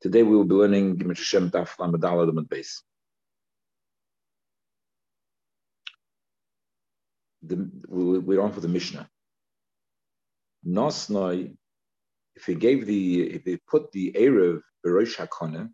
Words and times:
Today 0.00 0.22
we 0.22 0.34
will 0.34 0.44
be 0.44 0.54
learning 0.54 0.96
Gimel 0.96 1.50
Daf 1.50 1.76
Lamadala 1.76 2.48
base. 2.48 2.82
The, 7.42 7.70
we're 7.86 8.40
on 8.40 8.52
for 8.52 8.60
the 8.60 8.68
Mishnah. 8.68 9.08
Nosnoi, 10.66 11.54
if 12.34 12.46
he 12.46 12.54
gave 12.54 12.86
the, 12.86 13.22
if 13.22 13.44
he 13.44 13.58
put 13.68 13.92
the 13.92 14.12
Erev 14.12 14.60
Berosh 14.84 15.16
HaKoneh 15.16 15.68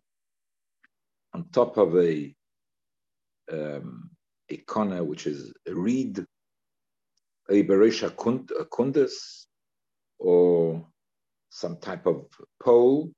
on 1.33 1.49
top 1.51 1.77
of 1.77 1.95
a 1.97 2.35
um, 3.49 4.09
a 4.49 4.57
kona, 4.57 5.03
which 5.03 5.25
is 5.25 5.53
a 5.67 5.73
reed, 5.73 6.25
a 7.49 7.63
Berosh 7.63 8.09
HaKundas, 8.09 9.45
or 10.19 10.85
some 11.49 11.77
type 11.77 12.05
of 12.05 12.25
pole, 12.61 13.11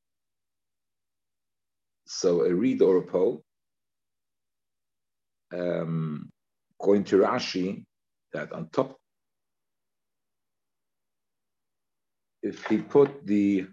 so 2.12 2.44
a 2.44 2.54
reed 2.54 2.82
or 2.82 2.98
a 2.98 3.04
pole. 3.04 3.44
Um, 5.54 6.32
according 6.74 7.04
to 7.06 7.18
Rashi, 7.18 7.86
that 8.34 8.52
on 8.52 8.70
top, 8.70 8.98
if 12.42 12.66
he 12.66 12.78
put 12.80 13.26
the 13.26 13.68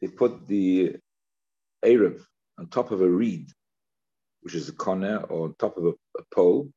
he 0.00 0.06
put 0.06 0.46
the 0.46 0.96
Arab 1.84 2.20
on 2.56 2.68
top 2.68 2.92
of 2.92 3.00
a 3.00 3.08
reed, 3.08 3.50
which 4.42 4.54
is 4.54 4.68
a 4.68 4.72
corner, 4.72 5.16
or 5.18 5.48
on 5.48 5.54
top 5.58 5.76
of 5.76 5.86
a, 5.86 5.94
a 6.18 6.22
pole, 6.32 6.70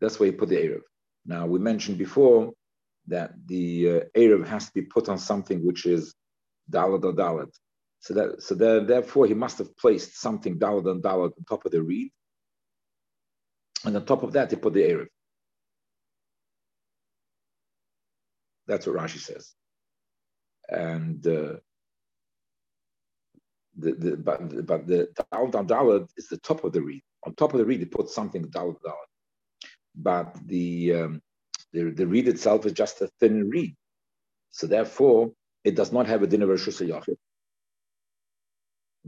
that's 0.00 0.18
where 0.18 0.30
he 0.30 0.34
put 0.34 0.48
the 0.48 0.62
Arab. 0.64 0.82
Now 1.26 1.44
we 1.46 1.58
mentioned 1.58 1.98
before 1.98 2.52
that 3.08 3.34
the 3.46 3.90
uh, 3.90 4.00
Arab 4.16 4.46
has 4.46 4.64
to 4.66 4.72
be 4.72 4.82
put 4.82 5.10
on 5.10 5.18
something 5.18 5.64
which 5.64 5.84
is 5.84 6.14
dalad 6.70 7.04
or 7.04 7.12
dalad. 7.12 7.52
So 8.06 8.14
that 8.14 8.40
so 8.40 8.54
that, 8.54 8.86
therefore 8.86 9.26
he 9.26 9.34
must 9.34 9.58
have 9.58 9.76
placed 9.76 10.20
something 10.20 10.60
dalad 10.60 10.88
and 10.88 11.02
dalad 11.02 11.32
on 11.36 11.44
top 11.48 11.64
of 11.64 11.72
the 11.72 11.82
reed, 11.82 12.12
and 13.84 13.96
on 13.96 14.06
top 14.06 14.22
of 14.22 14.32
that 14.34 14.48
he 14.48 14.56
put 14.56 14.74
the 14.74 14.82
erev. 14.82 15.08
That's 18.68 18.86
what 18.86 18.94
Rashi 18.94 19.18
says. 19.18 19.52
And 20.68 21.26
uh, 21.26 21.54
the, 23.76 23.92
the 23.98 24.16
but 24.16 24.64
but 24.64 24.86
the 24.86 25.08
and 25.32 25.68
dalad 25.68 26.06
is 26.16 26.28
the 26.28 26.38
top 26.38 26.62
of 26.62 26.72
the 26.72 26.82
reed. 26.82 27.02
On 27.26 27.34
top 27.34 27.54
of 27.54 27.58
the 27.58 27.66
reed 27.66 27.80
he 27.80 27.86
put 27.86 28.08
something 28.08 28.44
dalad 28.44 28.76
dalad. 28.86 29.10
But 29.96 30.36
the 30.46 30.94
um, 30.94 31.22
the, 31.72 31.90
the 31.90 32.06
reed 32.06 32.28
itself 32.28 32.66
is 32.66 32.72
just 32.72 33.00
a 33.00 33.10
thin 33.18 33.50
reed. 33.50 33.74
So 34.50 34.68
therefore, 34.68 35.32
it 35.64 35.74
does 35.74 35.90
not 35.90 36.06
have 36.06 36.22
a 36.22 36.28
din 36.28 36.42
of 36.42 36.50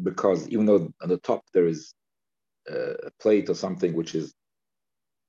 because 0.03 0.49
even 0.49 0.67
though 0.67 0.91
on 1.03 1.09
the 1.09 1.19
top 1.19 1.43
there 1.55 1.67
is 1.67 1.95
a 2.69 3.11
plate 3.21 3.49
or 3.49 3.55
something 3.55 3.95
which 3.95 4.15
is 4.15 4.35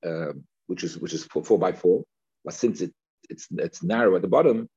uh, 0.06 0.32
which 0.66 0.84
is 0.84 0.98
which 0.98 1.12
is 1.12 1.24
four, 1.24 1.44
four, 1.44 1.58
by 1.58 1.72
four, 1.72 2.04
but 2.44 2.54
since 2.54 2.80
it 2.80 2.92
it's 3.28 3.48
it's 3.58 3.82
narrow 3.82 4.16
at 4.16 4.22
the 4.22 4.28
bottom, 4.28 4.68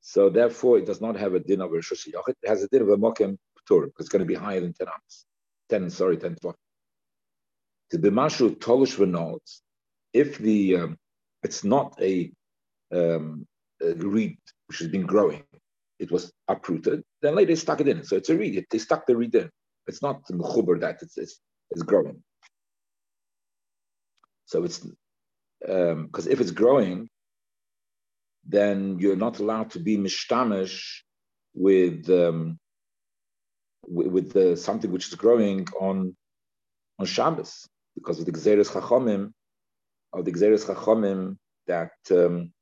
so 0.00 0.28
therefore 0.28 0.78
it 0.78 0.86
does 0.86 1.00
not 1.00 1.16
have 1.16 1.34
a 1.34 1.40
din 1.40 1.60
of 1.60 1.70
a 1.70 1.74
Rosh 1.74 2.06
It 2.06 2.36
has 2.46 2.62
a 2.62 2.68
din 2.68 2.82
of 2.82 2.88
a 2.88 2.96
Mokem 2.96 3.36
Ptur 3.68 3.86
because 3.86 4.06
it's 4.06 4.08
going 4.08 4.20
to 4.20 4.26
be 4.26 4.34
higher 4.34 4.60
than 4.60 4.72
ten 4.72 4.88
amps, 4.88 5.26
ten 5.68 5.88
sorry 5.90 6.16
ten 6.16 6.36
twelve. 6.36 6.56
To 7.90 7.98
be 7.98 8.10
mashu 8.10 8.56
tolish 8.56 8.96
v'notes, 8.96 9.60
if 10.12 10.38
the 10.38 10.76
um, 10.76 10.96
it's 11.42 11.64
not 11.64 11.96
a, 12.00 12.30
um, 12.92 13.46
a 13.80 13.94
reed 13.94 14.38
which 14.66 14.78
has 14.80 14.88
been 14.88 15.06
growing, 15.06 15.44
it 15.98 16.10
was 16.10 16.32
uprooted. 16.48 17.02
Then 17.22 17.34
later 17.34 17.52
they 17.52 17.56
stuck 17.56 17.80
it 17.80 17.88
in. 17.88 18.04
So 18.04 18.16
it's 18.16 18.28
a 18.28 18.36
reed. 18.36 18.66
They 18.70 18.78
stuck 18.78 19.06
the 19.06 19.16
reed 19.16 19.34
in. 19.34 19.50
It's 19.86 20.02
not 20.02 20.22
mechuber 20.30 20.80
that 20.80 21.02
it's, 21.02 21.16
it's, 21.16 21.40
it's 21.70 21.82
growing. 21.82 22.22
So 24.46 24.64
it's 24.64 24.86
because 25.60 26.26
um, 26.26 26.32
if 26.32 26.40
it's 26.40 26.52
growing, 26.52 27.08
then 28.46 28.98
you're 28.98 29.16
not 29.16 29.40
allowed 29.40 29.70
to 29.70 29.80
be 29.80 29.96
mishtamish 29.96 31.00
with 31.54 32.08
um, 32.08 32.58
with, 33.86 34.06
with 34.06 34.32
the, 34.32 34.56
something 34.56 34.90
which 34.90 35.08
is 35.08 35.14
growing 35.14 35.66
on 35.80 36.16
on 36.98 37.06
Shabbos 37.06 37.66
because 37.94 38.18
of 38.20 38.26
the 38.26 38.32
Gzeres 38.32 38.70
Chachomim 38.70 39.32
of 40.12 40.24
the 40.24 40.32
Gzeres 40.32 40.64
Chachomim 40.64 41.36
that 41.66 41.92
um, 42.10 42.52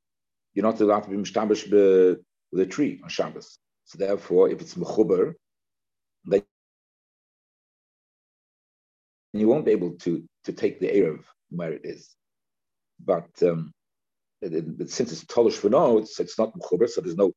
you're 0.53 0.65
not 0.65 0.81
allowed 0.81 1.01
to 1.01 1.09
be 1.09 1.17
mishtamish 1.17 1.69
with 2.51 2.61
a 2.61 2.65
tree 2.65 2.99
on 3.03 3.09
Shabbos. 3.09 3.59
So 3.85 3.97
therefore, 3.97 4.49
if 4.49 4.61
it's 4.61 4.75
mechuber, 4.75 5.33
then 6.25 6.43
you 9.33 9.47
won't 9.47 9.65
be 9.65 9.71
able 9.71 9.91
to 9.91 10.23
to 10.45 10.53
take 10.53 10.79
the 10.79 10.87
erev 10.87 11.23
where 11.49 11.73
it 11.73 11.81
is. 11.83 12.15
But 13.03 13.29
um, 13.43 13.71
it, 14.41 14.89
since 14.89 15.11
it's 15.11 15.25
tolish 15.25 15.53
for 15.53 15.69
now, 15.69 15.97
it's, 15.97 16.19
it's 16.19 16.37
not 16.37 16.53
mechuber, 16.53 16.89
so 16.89 17.01
there's 17.01 17.15
no 17.15 17.31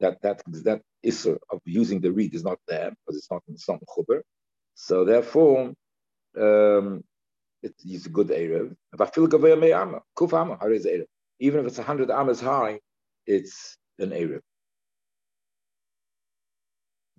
that 0.00 0.20
that 0.22 0.42
that 0.64 0.82
issue 1.02 1.36
of 1.50 1.60
using 1.64 2.00
the 2.00 2.12
reed 2.12 2.34
is 2.34 2.44
not 2.44 2.58
there 2.68 2.90
because 2.90 3.16
it's 3.18 3.30
not 3.30 3.42
it's 3.48 3.68
not 3.68 3.80
mechuber. 3.80 4.20
So 4.74 5.04
therefore, 5.04 5.72
um, 6.38 7.02
it 7.62 7.74
is 7.84 8.06
a 8.06 8.10
good 8.10 8.28
erev. 8.28 8.76
Even 11.40 11.60
if 11.60 11.66
it's 11.66 11.78
hundred 11.78 12.10
amas 12.10 12.40
high, 12.40 12.80
it's 13.26 13.77
an 13.98 14.10
erev 14.10 14.40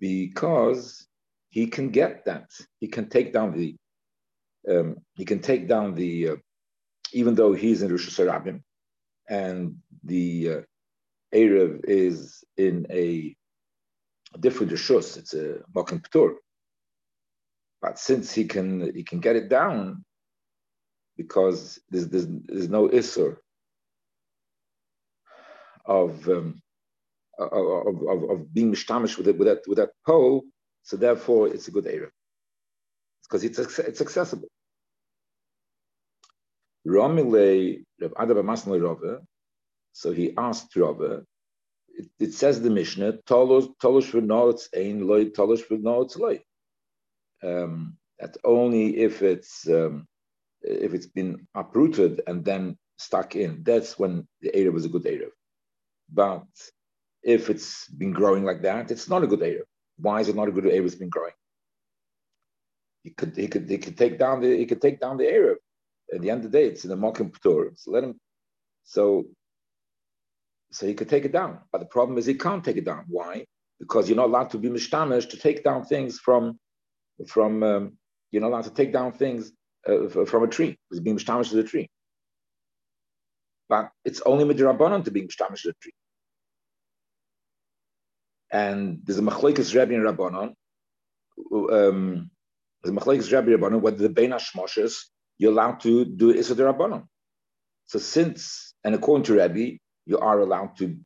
because 0.00 1.06
he 1.50 1.66
can 1.66 1.90
get 1.90 2.24
that. 2.24 2.50
He 2.80 2.88
can 2.88 3.08
take 3.08 3.32
down 3.32 3.52
the. 3.52 3.76
Um, 4.68 4.96
he 5.14 5.24
can 5.24 5.40
take 5.40 5.68
down 5.68 5.94
the. 5.94 6.30
Uh, 6.30 6.36
even 7.12 7.34
though 7.34 7.52
he's 7.52 7.82
in 7.82 7.90
Rosh 7.90 8.08
Hashanah, 8.08 8.60
and 9.28 9.76
the 10.04 10.50
uh, 10.50 10.60
Erev 11.34 11.84
is 11.84 12.44
in 12.56 12.86
a, 12.90 13.34
different 14.38 14.72
Rishus, 14.72 15.16
it's 15.16 15.34
a 15.34 15.58
Mokim 15.74 16.00
Ptur. 16.06 16.34
But 17.82 17.98
since 17.98 18.32
he 18.32 18.44
can 18.44 18.94
he 18.94 19.02
can 19.02 19.20
get 19.20 19.36
it 19.36 19.48
down, 19.48 20.04
because 21.16 21.80
there's, 21.90 22.08
there's, 22.08 22.26
there's 22.28 22.68
no 22.68 22.88
Isser 22.88 23.38
of 25.84 26.28
um, 26.28 26.62
of, 27.40 28.02
of, 28.08 28.30
of 28.30 28.54
being 28.54 28.72
mishtamish 28.72 29.16
with, 29.16 29.28
it, 29.28 29.38
with, 29.38 29.48
that, 29.48 29.62
with 29.66 29.78
that 29.78 29.90
pole, 30.06 30.44
so 30.82 30.96
therefore 30.96 31.48
it's 31.48 31.68
a 31.68 31.70
good 31.70 31.86
area. 31.86 32.10
Because 33.22 33.44
it's, 33.44 33.58
it's 33.78 34.00
accessible. 34.00 34.48
So 39.92 40.12
he 40.12 40.34
asked 40.36 40.76
Rava, 40.76 41.22
it, 41.88 42.08
it 42.18 42.34
says 42.34 42.60
the 42.60 42.70
Mishnah, 42.70 43.12
Tolosh 43.26 43.74
v'noetz 43.80 44.68
ein 44.76 45.06
loy, 45.06 45.26
Tolosh 45.26 45.66
v'noetz 45.68 46.18
loy. 46.18 46.42
Um, 47.42 47.96
only 48.44 48.98
if 48.98 49.22
it's 49.22 49.68
um, 49.68 50.06
if 50.62 50.92
it's 50.94 51.06
been 51.06 51.46
uprooted 51.54 52.22
and 52.26 52.44
then 52.44 52.76
stuck 52.98 53.34
in, 53.34 53.62
that's 53.62 53.98
when 53.98 54.28
the 54.42 54.50
Erev 54.50 54.72
was 54.74 54.84
a 54.84 54.90
good 54.90 55.04
Erev. 55.04 55.30
But 56.12 56.46
if 57.22 57.50
it's 57.50 57.88
been 57.88 58.12
growing 58.12 58.44
like 58.44 58.62
that, 58.62 58.90
it's 58.90 59.08
not 59.08 59.22
a 59.22 59.26
good 59.26 59.40
Erev. 59.40 59.64
Why 59.98 60.20
is 60.20 60.28
it 60.28 60.36
not 60.36 60.48
a 60.48 60.52
good 60.52 60.64
Erev? 60.64 60.86
It's 60.86 60.94
been 60.94 61.10
growing. 61.10 61.32
He 63.02 63.10
could, 63.10 63.36
he 63.36 63.48
could, 63.48 63.68
he 63.68 63.78
could 63.78 63.96
take 63.96 64.18
down 64.18 64.40
the, 64.40 64.56
he 64.56 64.66
could 64.66 64.80
take 64.80 65.00
down 65.00 65.16
the 65.16 65.24
Erev. 65.24 65.56
At 66.12 66.20
the 66.22 66.30
end 66.30 66.44
of 66.44 66.50
the 66.50 66.58
day, 66.58 66.66
it's 66.66 66.84
in 66.84 66.90
the 66.90 66.96
Mokim 66.96 67.30
Ptur. 67.30 67.78
So 67.78 67.90
let 67.92 68.04
him, 68.04 68.18
so, 68.84 69.24
so 70.72 70.86
he 70.86 70.94
could 70.94 71.08
take 71.08 71.24
it 71.24 71.32
down. 71.32 71.58
But 71.72 71.78
the 71.78 71.86
problem 71.86 72.18
is 72.18 72.26
he 72.26 72.34
can't 72.34 72.64
take 72.64 72.76
it 72.76 72.84
down. 72.84 73.04
Why? 73.08 73.44
Because 73.78 74.08
you're 74.08 74.16
not 74.16 74.26
allowed 74.26 74.50
to 74.50 74.58
be 74.58 74.68
mishtamish 74.68 75.30
to 75.30 75.36
take 75.36 75.62
down 75.62 75.84
things 75.84 76.18
from, 76.18 76.58
from, 77.26 77.62
um, 77.62 77.92
you're 78.30 78.42
not 78.42 78.48
allowed 78.48 78.64
to 78.64 78.70
take 78.70 78.92
down 78.92 79.12
things 79.12 79.52
uh, 79.86 80.08
from 80.08 80.42
a 80.42 80.48
tree. 80.48 80.76
It's 80.90 81.00
being 81.00 81.16
mishtamish 81.16 81.50
to 81.50 81.56
the 81.56 81.64
tree. 81.64 81.88
But 83.68 83.90
it's 84.04 84.20
only 84.22 84.44
midrabanan 84.44 85.04
to 85.04 85.10
be 85.10 85.22
mishtamish 85.22 85.62
to 85.62 85.68
the 85.68 85.74
tree 85.80 85.92
and 88.50 89.00
there's 89.04 89.18
a 89.18 89.22
machlekes 89.22 89.74
Rebbe 89.74 89.94
and 89.94 90.04
Rabbanon. 90.04 90.54
Um, 91.52 92.30
there's 92.82 92.96
a 92.96 93.00
machlekes 93.00 93.32
Rebbe 93.32 93.54
and 93.54 93.62
Rabbanon 93.62 93.80
whether 93.80 93.96
the 93.96 94.08
Bein 94.08 94.34
you're 95.38 95.52
allowed 95.52 95.80
to 95.80 96.04
do 96.04 96.30
Issa 96.30 96.54
de 96.54 96.62
Rabbanon. 96.62 97.06
So 97.86 97.98
since 97.98 98.74
and 98.84 98.94
according 98.94 99.24
to 99.24 99.34
Rebbe, 99.34 99.78
you 100.06 100.18
are 100.18 100.40
allowed 100.40 100.76
to 100.78 100.96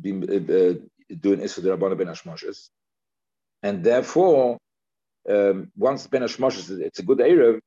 be 0.00 0.12
uh, 0.12 0.74
doing 1.20 1.40
Issa 1.40 1.62
de 1.62 1.76
Rabbanon 1.76 2.06
Hashmoshes, 2.06 2.68
and 3.62 3.84
therefore 3.84 4.58
um, 5.28 5.70
once 5.76 6.06
Hashmoshes 6.06 6.80
it's 6.80 6.98
a 6.98 7.02
good 7.02 7.18
erev, 7.18 7.60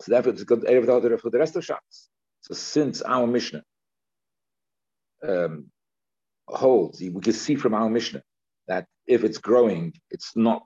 so 0.00 0.12
therefore 0.12 0.32
it's 0.32 0.42
a 0.42 0.46
good 0.46 0.62
erev 0.62 1.20
for 1.20 1.30
the 1.30 1.38
rest 1.38 1.56
of 1.56 1.64
Shabbos. 1.64 2.08
So 2.40 2.54
since 2.54 3.02
our 3.02 3.26
Mishnah 3.26 3.62
um, 5.26 5.70
holds, 6.48 7.00
we 7.00 7.20
can 7.20 7.32
see 7.32 7.54
from 7.54 7.74
our 7.74 7.88
Mishnah 7.88 8.22
that 8.68 8.86
if 9.06 9.24
it's 9.24 9.38
growing, 9.38 9.92
it's 10.10 10.36
not 10.36 10.62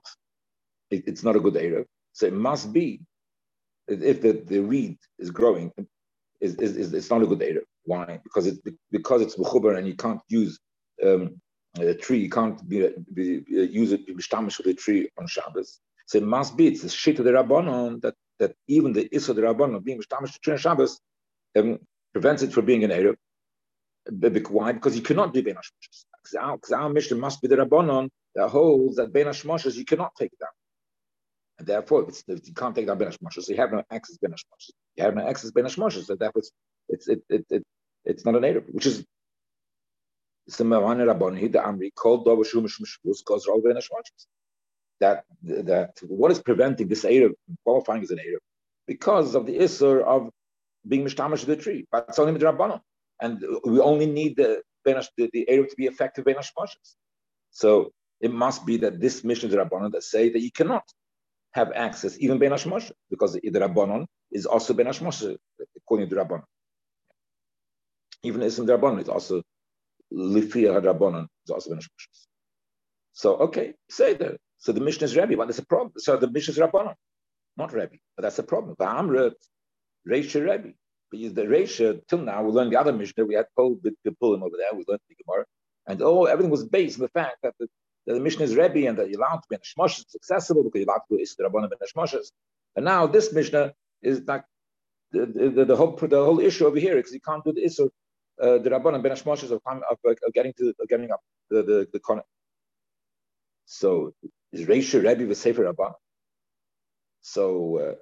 it, 0.89 1.03
it's 1.07 1.23
not 1.23 1.35
a 1.35 1.39
good 1.39 1.55
Erev. 1.55 1.85
So 2.13 2.25
it 2.27 2.33
must 2.33 2.73
be 2.73 3.01
if 3.87 4.21
the, 4.21 4.43
the 4.45 4.59
reed 4.59 4.97
is 5.19 5.31
growing, 5.31 5.71
is, 6.41 6.55
is, 6.55 6.75
is 6.77 6.93
it's 6.93 7.09
not 7.09 7.21
a 7.21 7.27
good 7.27 7.39
Erev. 7.39 7.63
Why? 7.85 8.19
Because 8.23 8.47
it's 8.47 8.59
because 8.91 9.21
it's 9.21 9.37
mechuber 9.37 9.77
and 9.77 9.87
you 9.87 9.95
can't 9.95 10.21
use 10.27 10.59
um, 11.05 11.39
a 11.79 11.93
tree, 11.93 12.19
you 12.19 12.29
can't 12.29 12.67
be, 12.67 12.89
be, 13.13 13.39
be 13.39 13.55
use 13.55 13.91
it 13.91 14.07
b'shtamish 14.07 14.57
with 14.57 14.67
a 14.67 14.73
tree 14.73 15.09
on 15.17 15.27
Shabbos. 15.27 15.79
So 16.05 16.17
it 16.17 16.23
must 16.23 16.57
be 16.57 16.67
it's 16.67 16.81
the 16.81 16.89
shit 16.89 17.19
of 17.19 17.25
the 17.25 17.31
rabbanon 17.31 18.01
that 18.01 18.15
that 18.39 18.55
even 18.67 18.93
the 18.93 19.07
issa 19.15 19.31
of 19.31 19.37
the 19.37 19.43
rabbanon 19.43 19.83
being 19.83 19.99
b'shtamish 19.99 20.33
the 20.33 20.39
tree 20.39 20.53
on 20.53 20.59
Shabbos 20.59 20.99
um, 21.57 21.79
prevents 22.13 22.43
it 22.43 22.51
from 22.51 22.65
being 22.65 22.83
an 22.83 22.91
erev. 22.91 23.15
Why? 24.49 24.71
Because 24.71 24.95
you 24.95 25.01
cannot 25.01 25.33
do 25.33 25.43
ben 25.43 25.55
our, 26.35 26.89
mission 26.89 27.19
must 27.19 27.41
be 27.41 27.47
the 27.47 27.57
rabbanon 27.57 28.09
that 28.35 28.49
holds 28.49 28.97
that 28.97 29.13
ben 29.13 29.27
hashmoshes 29.27 29.75
you 29.75 29.85
cannot 29.85 30.13
take 30.15 30.31
down. 30.39 30.49
And 31.59 31.67
therefore, 31.67 32.09
if, 32.09 32.23
you 32.27 32.53
can't 32.53 32.75
take 32.75 32.87
down 32.87 32.97
ben 32.97 33.09
hashmoshes, 33.09 33.43
so 33.43 33.51
you 33.51 33.57
have 33.57 33.71
no 33.71 33.83
access 33.91 34.17
ben 34.17 34.31
hashmoshes. 34.31 34.71
You 34.95 35.03
have 35.03 35.15
no 35.15 35.27
access 35.27 35.51
ben 35.51 35.65
hashmoshes, 35.65 36.05
so 36.05 36.15
therefore 36.15 36.39
it's 36.39 36.51
it's 36.89 37.07
it, 37.07 37.23
it, 37.29 37.45
it, 37.49 37.63
it's 38.05 38.25
not 38.25 38.35
an 38.35 38.43
erev, 38.43 38.73
which 38.73 38.85
is 38.85 39.05
the 40.47 40.63
Mahana 40.63 41.13
Rabon 41.13 41.39
Hidda 41.39 41.63
Amri 41.65 41.93
called 41.93 42.25
Dobashumish 42.25 42.79
because 43.03 43.45
all 43.47 43.61
Bainashmash. 43.61 44.11
that 44.99 45.25
that 45.43 45.97
what 46.07 46.31
is 46.31 46.39
preventing 46.39 46.87
this 46.87 47.03
Erev 47.03 47.33
qualifying 47.65 48.03
as 48.03 48.11
an 48.11 48.17
Erev? 48.17 48.39
Because 48.87 49.35
of 49.35 49.45
the 49.45 49.57
Isser 49.57 50.01
of 50.03 50.29
being 50.87 51.05
mishtamash 51.05 51.41
of 51.41 51.47
the 51.47 51.57
tree. 51.57 51.85
But 51.91 52.05
it's 52.09 52.19
only 52.19 52.39
midrabanon. 52.39 52.79
And 53.21 53.43
we 53.65 53.79
only 53.79 54.05
need 54.05 54.37
the 54.37 54.61
the, 54.95 55.29
the 55.33 55.47
Erev 55.49 55.69
to 55.69 55.75
be 55.75 55.85
effective 55.85 56.25
ben 56.25 56.35
So 57.51 57.91
it 58.21 58.33
must 58.33 58.65
be 58.65 58.77
that 58.77 58.99
this 58.99 59.23
mission 59.23 59.49
is 59.49 59.55
Rabbanon 59.55 59.91
that 59.91 60.03
say 60.03 60.29
that 60.31 60.41
you 60.41 60.51
cannot 60.51 60.83
have 61.51 61.71
access 61.73 62.17
even 62.19 62.37
ben 62.39 62.51
because 63.09 63.33
the 63.33 63.41
Rabbanon 63.41 64.05
is 64.31 64.45
also 64.45 64.73
ben 64.73 64.87
according 64.87 66.09
to 66.09 66.15
Rabbanon. 66.15 66.43
Even 68.23 68.41
Ism 68.41 68.65
Rabbanon 68.65 69.01
is 69.01 69.09
also 69.09 69.41
Lifia 70.13 70.81
Rabbanon 70.81 71.27
is 71.45 71.51
also 71.51 71.71
ben 71.71 71.79
So 73.13 73.35
okay, 73.37 73.73
say 73.89 74.13
that. 74.15 74.37
So 74.59 74.71
the 74.71 74.81
mission 74.81 75.03
is 75.03 75.15
Rabbi, 75.15 75.35
but 75.35 75.47
that's 75.47 75.59
a 75.59 75.65
problem. 75.65 75.93
So 75.97 76.17
the 76.17 76.29
mission 76.29 76.53
is 76.53 76.59
Rabbanon, 76.59 76.95
not 77.57 77.73
Rabbi, 77.73 77.97
but 78.15 78.23
that's 78.23 78.39
a 78.39 78.43
problem. 78.43 78.75
But 78.77 78.87
Amrit 78.87 79.33
Reisha 80.07 80.41
Rebbe. 80.41 80.73
We 81.11 81.19
use 81.19 81.33
the 81.33 81.43
Reisha 81.43 82.01
till 82.07 82.19
now. 82.19 82.43
We 82.43 82.51
learned 82.51 82.71
the 82.71 82.79
other 82.79 82.91
Mishnah. 82.91 83.25
We 83.25 83.35
had 83.35 83.47
Paul 83.55 83.77
Pulim 83.77 84.41
over 84.41 84.57
there. 84.57 84.69
We 84.73 84.83
learned 84.87 85.01
the 85.07 85.15
Gemara, 85.23 85.45
and 85.87 86.01
oh, 86.01 86.25
everything 86.25 86.51
was 86.51 86.65
based 86.65 86.99
on 86.99 87.03
the 87.03 87.09
fact 87.09 87.37
that 87.43 87.53
the, 87.59 87.67
that 88.05 88.13
the 88.13 88.19
Mishnah 88.19 88.43
is 88.43 88.55
Rebbe 88.55 88.87
and 88.87 88.97
that 88.97 89.09
you're 89.09 89.19
allowed 89.19 89.37
to 89.37 89.47
be 89.49 89.55
in 89.55 89.61
Shmoshes. 89.61 90.01
It's 90.01 90.15
accessible 90.15 90.63
because 90.63 90.81
you're 90.81 90.89
allowed 90.89 91.03
to 91.09 91.17
do 91.17 91.23
Isra 91.23 91.49
Rabbanim 91.49 91.71
in 91.71 91.87
Shmoshes. 91.95 92.31
And 92.75 92.83
now 92.83 93.07
this 93.07 93.31
Mishnah 93.31 93.73
is 94.01 94.21
like 94.27 94.43
the, 95.11 95.25
the, 95.25 95.65
the, 95.65 95.75
whole 95.75 95.95
the 95.95 96.23
whole 96.23 96.39
issue 96.39 96.65
over 96.65 96.79
here 96.79 96.95
because 96.95 97.13
you 97.13 97.21
can't 97.21 97.43
do 97.43 97.53
the 97.53 97.61
Isra 97.61 97.89
uh, 98.41 98.57
the 98.59 98.69
Rabbanim 98.69 99.01
ben 99.01 99.13
Shmoshes 99.13 99.51
of, 99.51 99.61
of, 99.65 99.97
of 100.05 100.33
getting 100.33 100.53
to 100.57 100.73
of 100.79 100.87
getting 100.89 101.11
up 101.11 101.21
the 101.49 101.63
the, 101.63 101.87
the 101.93 101.99
corner. 101.99 102.23
So 103.65 104.13
is 104.51 104.65
Reisha 104.67 105.01
Rebbe 105.01 105.25
with 105.25 105.37
Sefer 105.37 105.63
Rabbanim? 105.63 105.95
So. 107.21 107.77
Uh, 107.77 107.95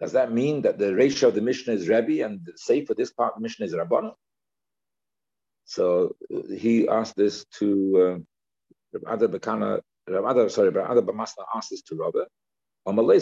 does 0.00 0.12
that 0.12 0.32
mean 0.32 0.62
that 0.62 0.78
the 0.78 0.94
ratio 0.94 1.28
of 1.28 1.34
the 1.34 1.40
Mishnah 1.40 1.74
is 1.74 1.88
Rebbe 1.88 2.24
and 2.24 2.40
say 2.56 2.84
for 2.84 2.94
this 2.94 3.12
part 3.12 3.34
the 3.36 3.40
Mishnah 3.40 3.66
is 3.66 3.74
Rabbana? 3.74 4.12
So 5.64 6.16
uh, 6.34 6.54
he 6.54 6.88
asked 6.88 7.16
this 7.16 7.44
to 7.58 8.24
uh, 8.94 8.98
Rabbi 9.02 9.26
Bekana, 9.26 9.80
Rabbi, 10.08 10.48
sorry, 10.48 10.70
Rabbi 10.70 11.00
Bamasna 11.00 11.44
asked 11.54 11.70
this 11.70 11.82
to 11.82 11.96
Rabbi. 11.96 12.24
Rabbi 12.86 13.18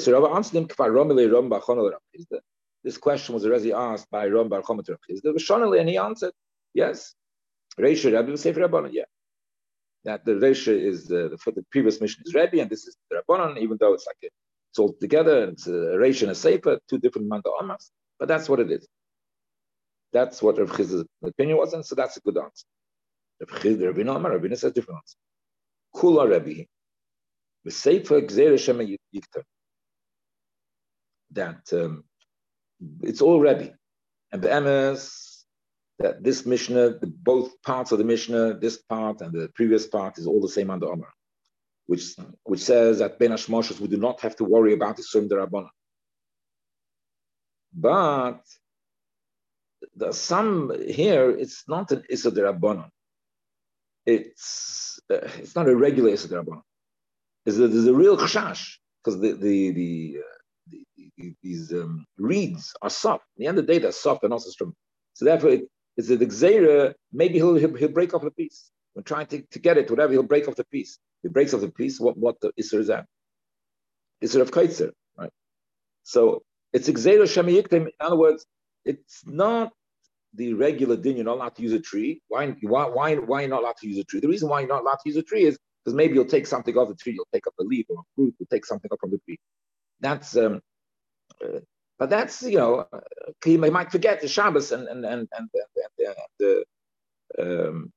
This 2.83 2.99
question 2.99 3.35
was 3.35 3.47
already 3.47 3.73
asked 3.73 4.11
by 4.11 4.27
Ram 4.27 4.49
Bar 4.49 4.63
Chomet 4.63 4.89
Rabchizda, 4.89 5.81
and 5.81 5.89
he 5.89 5.97
answered, 5.97 6.33
yes. 6.75 7.15
Reisha 7.79 8.13
Rebbe, 8.13 8.37
Sefer 8.37 8.61
Rabbanon, 8.61 8.91
yeah. 8.93 9.05
That 10.05 10.25
the 10.25 10.33
Reisha 10.33 10.77
is, 10.77 11.07
the, 11.07 11.39
for 11.41 11.53
the 11.53 11.65
previous 11.71 12.01
mission 12.01 12.25
is 12.27 12.35
Rebbe, 12.35 12.61
and 12.61 12.69
this 12.69 12.87
is 12.89 12.97
the 13.09 13.23
Rabbanon, 13.23 13.59
even 13.59 13.77
though 13.79 13.95
it's 13.95 14.07
like 14.07 14.17
a 14.25 14.29
it's 14.73 14.79
all 14.79 14.95
together, 14.99 15.51
it's 15.51 15.67
a 15.67 15.99
Reish 16.01 16.23
and 16.23 16.31
a 16.31 16.35
Sefer, 16.35 16.79
two 16.89 16.99
different 16.99 17.29
Manda 17.29 17.51
Amas, 17.61 17.91
but 18.19 18.27
that's 18.27 18.49
what 18.49 18.59
it 18.59 18.71
is. 18.71 18.89
That's 20.15 20.43
what 20.43 20.59
Rav 20.59 20.75
Chiz's 20.75 21.05
opinion 21.23 21.59
was, 21.59 21.75
and 21.75 21.85
so 21.85 21.95
that's 21.95 22.17
a 22.17 22.21
good 22.21 22.39
answer. 22.39 22.65
Rav 23.41 23.61
Chiz, 23.61 23.77
Rabbi 23.77 24.01
Amar, 24.01 24.33
Rabbi 24.33 24.55
says 24.55 24.73
different 24.73 25.01
answer. 25.01 25.17
Kula 25.95 26.31
Rabbi, 26.31 26.65
the 27.67 27.71
Sefer 27.71 28.23
Gzer 28.23 28.53
Hashem 28.53 28.79
Yikta. 29.15 29.43
That 31.33 31.71
um, 31.75 32.05
it's 33.03 33.21
all 33.21 33.41
Rabbi. 33.41 33.69
And 34.33 34.41
the 34.41 34.61
MS, 34.63 35.45
that 35.99 36.25
this 36.25 36.47
Mishnah, 36.47 36.99
the, 36.99 37.09
both 37.09 37.61
parts 37.61 37.93
of 37.93 37.99
the 37.99 38.05
Mishnah, 38.05 38.59
this 38.59 38.79
part 38.79 39.21
and 39.21 39.35
the 39.35 39.51
previous 39.55 39.87
part 39.87 40.17
is 40.17 40.27
all 40.27 40.41
the 40.41 40.49
same 40.49 40.71
under 40.71 40.91
Amar 40.91 41.13
which, 41.87 42.14
which 42.44 42.61
says 42.61 43.00
that 43.00 43.19
Ben 43.19 43.31
Hashmoshes, 43.31 43.81
we 43.81 43.88
do 43.88 43.96
not 43.96 44.20
have 44.20 44.37
to 44.37 44.44
worry 44.44 44.73
about 44.73 44.96
the 44.96 45.02
Surim 45.02 45.29
Darabana. 45.29 45.69
But 47.75 48.40
the 49.96 50.12
some 50.12 50.73
here, 50.87 51.31
it's 51.31 51.64
not 51.69 51.90
an 51.93 52.05
Issa 52.08 52.31
Darabana. 52.31 52.88
It's, 54.06 55.00
uh, 55.11 55.29
it's 55.38 55.55
not 55.55 55.69
a 55.69 55.76
regular 55.76 56.11
Issa 56.11 56.29
Darabana. 56.29 56.62
There's 57.44 57.58
a, 57.58 57.69
there's 57.69 57.87
a 57.87 57.94
real 57.94 58.17
chash, 58.17 58.76
because 59.02 59.20
the, 59.20 59.32
the, 59.32 59.70
the, 59.73 60.17
uh, 60.20 60.37
the, 60.69 61.11
the, 61.17 61.35
these 61.43 61.73
um, 61.73 62.06
reeds 62.17 62.75
are 62.82 62.90
soft. 62.90 63.25
At 63.37 63.38
the 63.38 63.46
end 63.46 63.58
of 63.58 63.67
the 63.67 63.73
day, 63.73 63.78
they're 63.81 63.93
soft 63.93 64.23
and 64.23 64.32
also 64.32 64.50
strong. 64.50 64.75
So 65.14 65.25
therefore, 65.25 65.50
it, 65.50 65.62
it's 65.96 66.11
a 66.11 66.17
Xera, 66.17 66.94
maybe 67.12 67.35
he'll, 67.35 67.56
he'll, 67.56 67.75
he'll 67.75 67.88
break 67.88 68.14
off 68.14 68.23
a 68.25 68.31
piece. 68.31 68.70
We're 68.94 69.02
trying 69.02 69.26
to, 69.26 69.43
to 69.43 69.58
get 69.58 69.78
it, 69.78 69.90
whatever, 69.90 70.12
he'll 70.12 70.23
break 70.23 70.46
off 70.49 70.56
the 70.56 70.64
piece. 70.64 70.99
He 71.23 71.29
breaks 71.29 71.55
off 71.55 71.61
the 71.61 71.71
piece, 71.71 72.01
what, 72.01 72.17
what 72.17 72.41
the 72.41 72.53
Isser 72.61 72.81
is 72.81 72.91
at? 72.91 73.07
Isser 74.23 74.41
of 74.41 74.51
Kaitzer, 74.51 74.91
right? 75.17 75.31
So 76.03 76.43
it's 76.73 76.89
Xero 76.89 77.23
Shemayiktim. 77.23 77.87
In 77.87 77.93
other 78.01 78.17
words, 78.17 78.45
it's 78.85 79.23
not 79.27 79.73
the 80.35 80.55
regular 80.55 80.97
din, 80.97 81.17
you're 81.17 81.25
not 81.25 81.37
allowed 81.37 81.57
to 81.57 81.63
use 81.63 81.73
a 81.73 81.81
tree. 81.81 82.23
Why, 82.29 82.57
why, 82.63 82.87
why, 82.87 83.17
why 83.17 83.43
you 83.43 83.49
not 83.49 83.61
allowed 83.61 83.77
to 83.79 83.89
use 83.89 83.99
a 83.99 84.05
tree? 84.05 84.21
The 84.21 84.29
reason 84.29 84.49
why 84.49 84.61
you're 84.61 84.69
not 84.69 84.83
allowed 84.83 84.99
to 85.05 85.09
use 85.09 85.17
a 85.17 85.23
tree 85.23 85.45
is 85.45 85.59
because 85.85 85.95
maybe 85.95 86.15
you'll 86.15 86.25
take 86.25 86.47
something 86.47 86.77
off 86.77 86.89
the 86.89 86.95
tree, 86.95 87.13
you'll 87.13 87.29
take 87.33 87.47
up 87.47 87.55
a 87.61 87.64
leaf 87.64 87.87
or 87.91 88.00
a 88.00 88.02
fruit, 88.14 88.35
you'll 88.38 88.47
take 88.47 88.64
something 88.64 88.88
up 88.91 88.99
from 89.00 89.11
the 89.11 89.19
tree. 89.19 89.38
That's, 90.00 90.37
um, 90.37 90.61
uh, 91.45 91.59
but 91.99 92.09
that's, 92.09 92.43
you 92.43 92.57
know, 92.57 92.87
uh, 92.93 93.00
you 93.45 93.59
might 93.59 93.93
forget 93.93 94.21
the 94.21 94.29
Shabbos 94.29 94.73
and, 94.73 94.88
and, 94.88 95.05
and, 95.05 95.29
and, 95.33 95.49
and, 95.55 95.99
and 95.99 96.17
the, 96.38 96.64
um, 97.38 97.91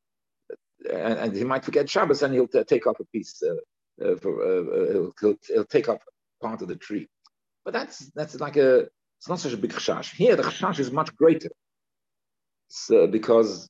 and, 1.06 1.20
and, 1.20 1.36
he 1.36 1.44
might 1.44 1.64
forget 1.64 1.90
Shabbos 1.90 2.24
and 2.24 2.34
he'll 2.34 2.48
take 2.48 2.88
off 2.88 3.00
a 3.00 3.06
piece, 3.06 3.42
uh, 3.44 4.06
uh, 4.06 4.16
for, 4.18 4.42
uh, 4.42 4.92
he'll, 4.92 5.14
he'll, 5.20 5.36
he'll, 5.48 5.66
take 5.66 5.88
off 5.88 6.00
part 6.42 6.62
of 6.64 6.68
the 6.68 6.76
tree. 6.76 7.08
But 7.64 7.74
that's 7.74 8.12
that's 8.16 8.40
like 8.40 8.58
a, 8.58 8.88
it's 9.20 9.30
not 9.30 9.40
such 9.40 9.54
a 9.54 9.58
big 9.58 9.72
chashash. 9.72 10.16
Here, 10.16 10.36
the 10.36 10.44
chashash 10.44 10.80
is 10.80 10.92
much 10.92 11.16
greater. 11.16 11.52
So, 12.68 13.08
because 13.08 13.70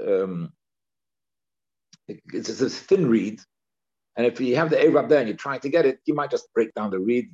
um, 0.00 0.52
it, 2.08 2.20
it's, 2.32 2.60
a 2.60 2.68
thin 2.68 3.08
reed, 3.08 3.40
and 4.16 4.26
if 4.26 4.40
you 4.40 4.56
have 4.56 4.70
the 4.70 4.82
Arab 4.82 5.08
there 5.08 5.20
and 5.20 5.28
you're 5.28 5.36
trying 5.36 5.60
to 5.60 5.68
get 5.68 5.86
it, 5.86 6.00
you 6.04 6.14
might 6.14 6.30
just 6.30 6.52
break 6.52 6.74
down 6.74 6.90
the 6.90 6.98
reed 6.98 7.30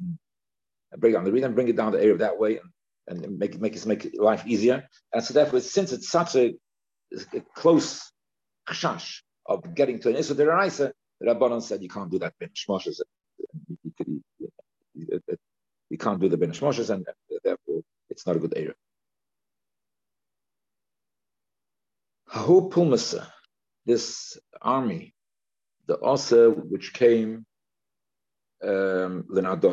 and 0.93 1.01
break 1.01 1.15
down 1.15 1.25
the 1.25 1.33
reed 1.33 1.45
and 1.45 1.55
bring 1.55 1.69
it 1.69 1.77
down 1.77 1.93
the 1.93 2.05
Arab 2.05 2.19
that 2.19 2.39
way 2.39 2.61
and, 3.07 3.25
and 3.25 3.39
make, 3.39 3.59
make, 3.59 3.75
it, 3.75 3.87
make 3.87 4.11
life 4.19 4.47
easier. 4.47 4.87
And 5.13 5.25
so 5.25 5.33
therefore, 5.33 5.61
since 5.61 5.93
it's 5.93 6.11
such 6.11 6.37
a, 6.37 6.55
a 7.35 7.41
close 7.55 8.13
chash 8.69 9.23
of 9.49 9.75
getting 9.75 9.99
to 10.01 10.11
an 10.11 10.17
Issa 10.17 10.35
Deraisa, 10.35 10.93
Rabbanon 11.23 11.63
said 11.63 11.83
you 11.83 11.89
can't 11.89 12.11
do 12.11 12.19
that 12.21 12.35
ben 12.39 12.51
Shmoshes. 12.51 13.01
You 14.95 15.99
can't 15.99 16.21
do 16.21 16.29
the 16.29 16.37
ben 16.37 16.53
Shmoshes, 16.53 16.91
and 16.91 17.07
therefore 17.43 17.81
it's 18.11 18.27
not 18.27 18.37
a 18.37 18.39
good 18.39 18.55
area. 18.57 18.75
Hahu 22.31 22.71
Pulmasa, 22.71 23.27
this 23.87 24.39
army, 24.61 25.15
the 25.87 25.99
Osa 25.99 26.51
which 26.51 26.93
came 26.93 27.47
um, 28.63 29.25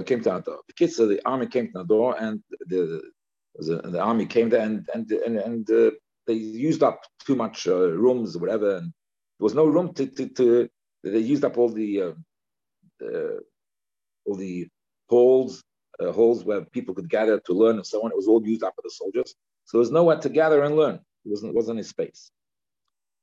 came 0.06 0.22
to 0.24 0.30
Nador. 0.30 0.60
The 0.68 0.74
kids 0.76 0.96
the 0.96 1.20
army 1.26 1.48
came 1.48 1.68
to 1.72 1.80
Nador, 1.80 2.16
and 2.22 2.42
the, 2.68 3.02
the, 3.58 3.82
the 3.82 4.00
army 4.00 4.26
came 4.26 4.50
there, 4.50 4.62
and 4.62 4.88
and 4.94 5.12
and, 5.12 5.38
and 5.38 5.70
uh, 5.70 5.92
they 6.28 6.34
used 6.34 6.82
up 6.82 7.02
too 7.20 7.36
much 7.36 7.68
uh, 7.68 7.90
rooms 7.92 8.36
or 8.36 8.40
whatever, 8.40 8.78
and 8.78 8.94
there 9.40 9.46
was 9.46 9.56
no 9.56 9.66
room 9.66 9.94
to, 9.96 10.08
to, 10.08 10.30
to 10.30 10.70
they 11.04 11.20
used 11.20 11.46
up 11.46 11.58
all 11.58 11.70
the 11.70 12.02
uh, 12.02 12.14
uh, 13.06 13.40
all 14.26 14.36
the 14.36 14.68
halls 15.10 15.64
uh, 16.00 16.12
halls 16.12 16.44
where 16.46 16.62
people 16.66 16.96
could 16.96 17.10
gather 17.10 17.40
to 17.42 17.54
learn 17.54 17.78
and 17.78 17.86
so 17.88 18.04
on. 18.04 18.12
It 18.12 18.18
was 18.18 18.28
all 18.28 18.46
used 18.46 18.64
up 18.64 18.76
by 18.76 18.82
the 18.84 18.92
soldiers, 18.92 19.36
so 19.66 19.78
there 19.78 19.80
was 19.80 19.92
nowhere 19.92 20.20
to 20.20 20.30
gather 20.30 20.64
and 20.64 20.76
learn. 20.76 20.96
It 20.96 21.32
wasn't 21.32 21.52
it 21.52 21.56
wasn't 21.56 21.78
any 21.80 21.84
space. 21.84 22.32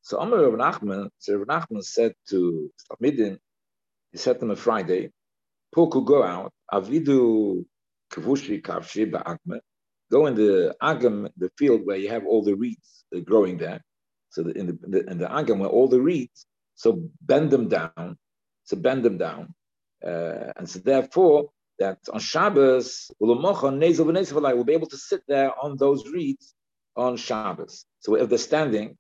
So 0.03 0.19
Amr 0.19 0.51
Rav 0.51 0.55
Nachman, 0.81 1.11
so 1.19 1.37
Rav 1.37 1.49
Nachman 1.49 1.85
said 1.85 2.15
to 2.31 2.71
Talmidim, 2.91 3.39
he 4.13 4.19
said 4.19 4.35
to 4.35 4.39
them 4.41 4.51
on 4.51 4.57
Friday, 4.57 5.11
Paul 5.75 5.89
could 5.91 6.07
go 6.07 6.23
out, 6.23 6.53
avidu 6.73 7.65
kavushi 8.13 8.63
kavshi 8.63 9.11
ba'agme, 9.11 9.61
go 10.11 10.27
in 10.27 10.35
the 10.35 10.75
agam, 10.83 11.31
the 11.37 11.51
field 11.59 11.83
where 11.87 11.97
you 11.99 12.11
have 12.11 12.27
all 12.27 12.43
the 12.43 12.55
reeds 12.57 13.05
growing 13.25 13.59
there. 13.59 13.83
So 14.33 14.49
in 14.61 14.67
the, 14.69 14.79
the 14.95 15.11
in 15.11 15.19
the 15.19 15.27
agam 15.27 15.59
where 15.59 15.69
all 15.69 15.89
the 15.89 16.01
reeds, 16.01 16.47
so 16.75 16.89
bend 17.21 17.51
them 17.51 17.69
down, 17.69 18.17
so 18.65 18.77
bend 18.77 19.05
them 19.05 19.19
down, 19.19 19.55
uh, 20.05 20.53
and 20.57 20.67
so 20.69 20.79
therefore 20.79 21.51
that 21.79 21.99
on 22.13 22.21
Shabbos, 22.21 23.11
we'll 23.21 23.37
be 24.65 24.73
able 24.73 24.87
to 24.89 24.97
sit 24.97 25.23
there 25.29 25.53
on 25.63 25.77
those 25.77 26.09
reeds 26.09 26.55
on 26.97 27.17
Shabbos. 27.17 27.85
So 28.01 28.15
if 28.15 28.29
they're 28.31 28.39
standing, 28.39 28.97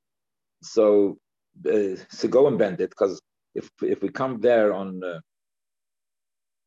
so 0.62 1.18
uh, 1.66 1.96
so 2.10 2.28
go 2.28 2.46
and 2.48 2.58
bend 2.58 2.80
it 2.80 2.90
because 2.90 3.20
if 3.54 3.70
if 3.82 4.02
we 4.02 4.10
come 4.10 4.40
there 4.40 4.74
on 4.74 5.02
uh, 5.02 5.20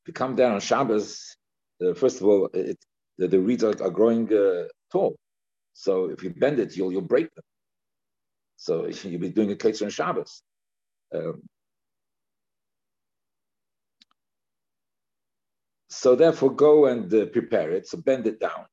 if 0.01 0.07
we 0.07 0.13
come 0.13 0.35
there 0.35 0.51
on 0.51 0.59
Shabbos, 0.59 1.37
uh, 1.83 1.93
first 1.93 2.19
of 2.19 2.27
all, 2.27 2.49
it, 2.53 2.77
the, 3.19 3.27
the 3.27 3.39
reeds 3.39 3.63
are, 3.63 3.75
are 3.83 3.89
growing 3.89 4.31
uh, 4.33 4.63
tall. 4.91 5.15
So 5.73 6.09
if 6.09 6.23
you 6.23 6.31
bend 6.31 6.59
it, 6.59 6.75
you'll 6.75 6.91
you'll 6.91 7.01
break 7.01 7.33
them. 7.35 7.43
So 8.57 8.87
you'll 8.87 9.21
be 9.21 9.29
doing 9.29 9.51
a 9.51 9.55
case 9.55 9.81
on 9.81 9.89
Shabbos. 9.89 10.41
Um, 11.13 11.43
so 15.89 16.15
therefore, 16.15 16.51
go 16.51 16.85
and 16.85 17.13
uh, 17.13 17.25
prepare 17.27 17.71
it. 17.71 17.87
So 17.87 17.97
bend 17.97 18.27
it 18.27 18.39
down. 18.39 18.65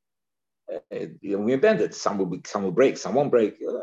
Uh, 0.73 1.07
you 1.21 1.37
know, 1.37 1.39
we 1.39 1.57
bend 1.57 1.81
it. 1.81 1.95
Some 1.95 2.19
will 2.19 2.27
be, 2.27 2.41
some 2.47 2.63
will 2.63 2.73
break, 2.73 2.97
some 2.97 3.15
won't 3.15 3.31
break. 3.31 3.57
Uh, 3.67 3.81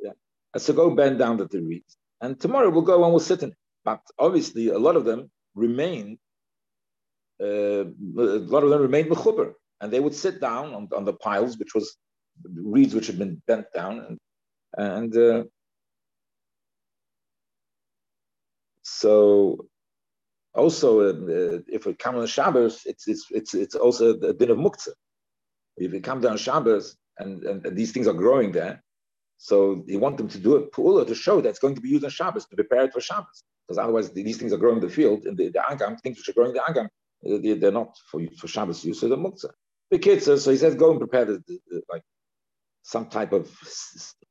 yeah. 0.00 0.12
So 0.56 0.72
go 0.72 0.90
bend 0.90 1.18
down 1.18 1.36
the 1.36 1.48
reeds, 1.60 1.96
and 2.20 2.38
tomorrow 2.38 2.70
we'll 2.70 2.82
go 2.82 3.02
and 3.04 3.12
we'll 3.12 3.20
sit 3.20 3.42
in. 3.42 3.54
But 3.84 4.00
obviously, 4.18 4.68
a 4.68 4.78
lot 4.78 4.96
of 4.96 5.04
them 5.04 5.30
remain. 5.54 6.18
Uh, 7.40 7.84
a 7.84 8.46
lot 8.54 8.64
of 8.64 8.70
them 8.70 8.80
remained 8.80 9.10
mechuber, 9.10 9.52
and 9.80 9.92
they 9.92 10.00
would 10.00 10.14
sit 10.14 10.40
down 10.40 10.74
on, 10.74 10.88
on 10.96 11.04
the 11.04 11.12
piles, 11.12 11.58
which 11.58 11.74
was 11.74 11.96
reeds 12.54 12.94
which 12.94 13.06
had 13.06 13.18
been 13.18 13.42
bent 13.46 13.66
down, 13.74 14.00
and 14.00 14.18
and 14.76 15.16
uh, 15.16 15.44
so 18.82 19.66
also 20.54 21.00
uh, 21.00 21.60
if 21.68 21.86
we 21.86 21.94
come 21.94 22.16
on 22.16 22.26
Shabbos, 22.26 22.82
it's 22.86 23.08
it's 23.08 23.26
it's 23.30 23.54
it's 23.54 23.74
also 23.74 24.18
a 24.18 24.32
din 24.32 24.50
of 24.50 24.58
muktzah. 24.58 24.94
If 25.76 25.92
we 25.92 26.00
come 26.00 26.20
down 26.20 26.36
Shabbos 26.38 26.96
and, 27.18 27.44
and, 27.44 27.64
and, 27.66 27.76
these 27.76 27.92
things 27.92 28.06
are 28.06 28.14
growing 28.14 28.52
there, 28.52 28.82
so 29.36 29.84
you 29.86 29.98
want 29.98 30.16
them 30.16 30.28
to 30.28 30.38
do 30.38 30.56
it 30.56 30.72
pula 30.72 31.06
to 31.06 31.14
show 31.14 31.40
that 31.40 31.48
it's 31.48 31.58
going 31.58 31.74
to 31.74 31.80
be 31.80 31.90
used 31.90 32.04
on 32.04 32.10
Shabbos 32.10 32.46
to 32.46 32.56
prepare 32.56 32.84
it 32.84 32.92
for 32.92 33.00
Shabbos, 33.00 33.44
because 33.66 33.78
otherwise 33.78 34.10
these 34.10 34.38
things 34.38 34.52
are 34.52 34.58
growing 34.58 34.76
in 34.76 34.82
the 34.82 34.88
field 34.88 35.26
and 35.26 35.36
the, 35.36 35.48
the 35.48 35.58
agam, 35.58 36.00
things 36.00 36.18
which 36.18 36.28
are 36.28 36.32
growing 36.32 36.50
in 36.50 36.56
the 36.56 36.72
agam, 36.72 37.60
they're 37.60 37.72
not 37.72 37.96
for 38.10 38.20
for 38.38 38.48
Shabbos 38.48 38.84
use, 38.84 39.00
so 39.00 39.08
the 39.08 39.16
muktzah. 39.16 39.50
The 39.90 39.98
kids, 39.98 40.24
so 40.24 40.50
he 40.50 40.56
says, 40.56 40.74
go 40.74 40.90
and 40.90 40.98
prepare 40.98 41.24
the, 41.24 41.42
the, 41.46 41.58
the 41.68 41.82
like 41.88 42.02
some 42.86 43.06
type 43.06 43.32
of 43.32 43.50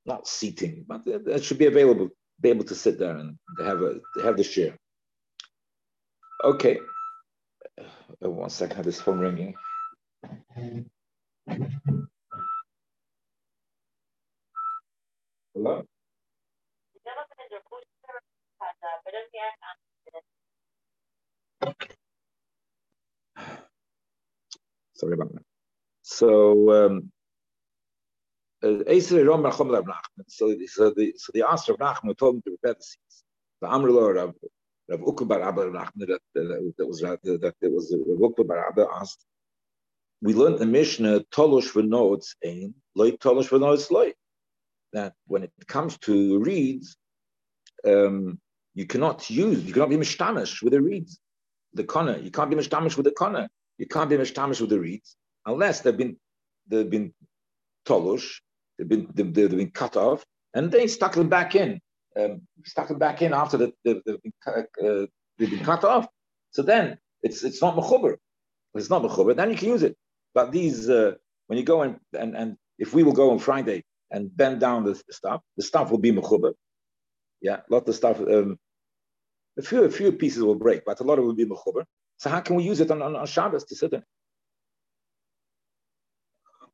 not 0.05 0.25
seating, 0.27 0.85
but 0.87 1.01
it 1.05 1.43
should 1.43 1.57
be 1.57 1.65
available, 1.65 2.07
be 2.39 2.49
able 2.49 2.63
to 2.63 2.73
sit 2.73 2.97
there 2.97 3.17
and 3.17 3.37
have 3.59 3.81
a 3.81 3.99
have 4.23 4.37
the 4.37 4.45
share. 4.45 4.77
Okay, 6.41 6.79
uh, 7.77 8.29
one 8.29 8.49
second, 8.49 8.85
this 8.85 9.01
phone 9.01 9.19
ringing. 9.19 9.55
Hello. 15.53 15.83
Sorry 24.93 25.13
about 25.13 25.33
that. 25.33 25.43
So, 26.03 26.85
um, 26.85 27.11
so, 28.65 30.55
the, 30.55 30.67
so 30.67 30.89
the 30.89 31.13
so 31.17 31.31
the 31.33 31.43
asked 31.47 31.69
Rav 31.69 31.77
Nachman 31.77 32.17
told 32.17 32.35
him 32.35 32.41
to 32.41 32.49
prepare 32.51 32.73
the 32.73 32.83
seats. 32.83 33.23
The 33.61 33.67
Amrullah 33.67 34.15
Rav 34.15 34.33
Rav 34.89 34.99
Ukbar 35.01 35.45
Abba 35.45 35.65
Nachman 35.65 36.07
that 36.07 36.19
that 36.33 36.87
was 36.87 37.01
that 37.01 37.19
it 37.61 37.71
was 37.71 37.95
Rav 38.07 38.31
Ukbar 38.31 38.67
Abba 38.67 38.87
asked. 38.91 39.23
We 40.21 40.33
learned 40.33 40.57
the 40.57 40.65
Mishnah 40.65 41.25
Tolosh 41.31 41.73
v'notes 41.73 42.35
ein 42.43 42.73
loy 42.95 43.11
Tolosh 43.11 43.49
v'notes 43.49 43.91
loy. 43.91 44.13
That 44.93 45.13
when 45.27 45.43
it 45.43 45.51
comes 45.67 45.99
to 45.99 46.39
reeds, 46.39 46.97
um, 47.85 48.39
you 48.73 48.87
cannot 48.87 49.29
use 49.29 49.63
you 49.63 49.73
cannot 49.73 49.89
be 49.89 49.97
mishtamish 49.97 50.63
with 50.63 50.73
the 50.73 50.81
reeds. 50.81 51.19
The 51.73 51.83
kona 51.83 52.17
you 52.17 52.31
can't 52.31 52.49
be 52.49 52.55
mishtamish 52.55 52.97
with 52.97 53.05
the 53.05 53.11
kona. 53.11 53.47
You 53.77 53.85
can't 53.85 54.09
be 54.09 54.17
mishtamish 54.17 54.59
with 54.59 54.71
the 54.71 54.79
reeds 54.79 55.15
unless 55.45 55.81
they've 55.81 55.95
been 55.95 56.17
they've 56.67 56.89
been 56.89 57.13
tolush 57.87 58.39
They've 58.77 58.87
been 58.87 59.07
they've, 59.13 59.33
they've 59.33 59.49
been 59.49 59.71
cut 59.71 59.95
off, 59.97 60.25
and 60.53 60.71
they 60.71 60.87
stuck 60.87 61.13
them 61.13 61.29
back 61.29 61.55
in. 61.55 61.79
Um, 62.19 62.41
stuck 62.63 62.87
them 62.87 62.97
back 62.97 63.21
in 63.21 63.33
after 63.33 63.57
the, 63.57 63.73
the, 63.83 64.01
they've, 64.05 64.21
been, 64.21 64.33
uh, 64.83 65.05
they've 65.37 65.49
been 65.49 65.65
cut 65.65 65.83
off. 65.83 66.07
So 66.51 66.61
then 66.61 66.97
it's 67.23 67.43
it's 67.43 67.61
not 67.61 67.75
mechuber. 67.75 68.15
It's 68.73 68.89
not 68.89 69.03
mechuber. 69.03 69.35
Then 69.35 69.49
you 69.49 69.57
can 69.57 69.69
use 69.69 69.83
it. 69.83 69.95
But 70.33 70.51
these 70.51 70.89
uh, 70.89 71.13
when 71.47 71.57
you 71.59 71.65
go 71.65 71.81
and, 71.81 71.99
and 72.17 72.35
and 72.35 72.57
if 72.77 72.93
we 72.93 73.03
will 73.03 73.13
go 73.13 73.31
on 73.31 73.39
Friday 73.39 73.83
and 74.11 74.35
bend 74.35 74.59
down 74.59 74.83
the, 74.83 75.01
stuff, 75.09 75.41
the 75.57 75.63
stuff 75.63 75.91
will 75.91 75.97
be 75.97 76.11
mechuber. 76.11 76.53
Yeah, 77.41 77.57
a 77.69 77.73
lot 77.73 77.87
of 77.87 77.95
stuff. 77.95 78.19
Um, 78.19 78.57
a 79.57 79.61
few 79.61 79.83
a 79.83 79.89
few 79.89 80.11
pieces 80.11 80.43
will 80.43 80.55
break, 80.55 80.83
but 80.85 80.99
a 80.99 81.03
lot 81.03 81.17
of 81.17 81.23
it 81.23 81.27
will 81.27 81.35
be 81.35 81.45
mechuber. 81.45 81.83
So 82.17 82.29
how 82.29 82.39
can 82.41 82.55
we 82.55 82.63
use 82.63 82.79
it 82.79 82.91
on, 82.91 83.01
on, 83.01 83.15
on 83.15 83.25
Shabbos 83.25 83.65
to 83.65 83.75
sit 83.75 83.93
in? 83.93 84.03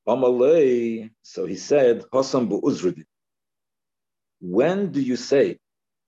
So 0.08 1.46
he 1.46 1.56
said, 1.56 2.04
Hassan 2.12 2.50
Uzridin. 2.50 3.06
When 4.40 4.92
do 4.92 5.02
you 5.02 5.16
say 5.16 5.60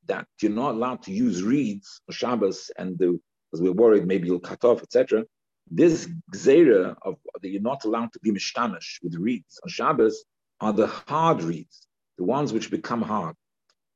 that 0.08 0.26
you're 0.42 0.52
not 0.52 0.76
allowed 0.76 1.04
to 1.04 1.12
use 1.12 1.44
reeds 1.44 2.02
for 2.06 2.14
Shabbos 2.14 2.72
and 2.78 2.98
because 2.98 3.62
we're 3.62 3.72
worried 3.72 4.08
maybe 4.08 4.28
you'll 4.28 4.40
cut 4.40 4.64
off, 4.64 4.82
etc. 4.82 5.26
This 5.70 6.10
gzera 6.34 6.96
of 7.04 7.18
that 7.42 7.48
you're 7.48 7.62
not 7.62 7.86
allowed 7.86 8.12
to 8.14 8.20
be 8.20 8.32
mishtamish 8.32 8.98
with 9.04 9.16
reeds 9.16 9.60
on 9.64 9.70
Shabbos 9.70 10.26
are 10.60 10.74
the 10.74 10.88
hard 10.88 11.44
reeds, 11.44 11.88
the 12.18 12.24
ones 12.24 12.52
which 12.52 12.72
become 12.72 13.02
hard. 13.02 13.36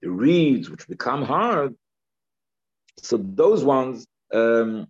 The 0.01 0.11
reeds 0.11 0.69
which 0.69 0.87
become 0.87 1.23
hard, 1.23 1.75
so 3.01 3.17
those 3.17 3.63
ones 3.63 4.05
um, 4.33 4.87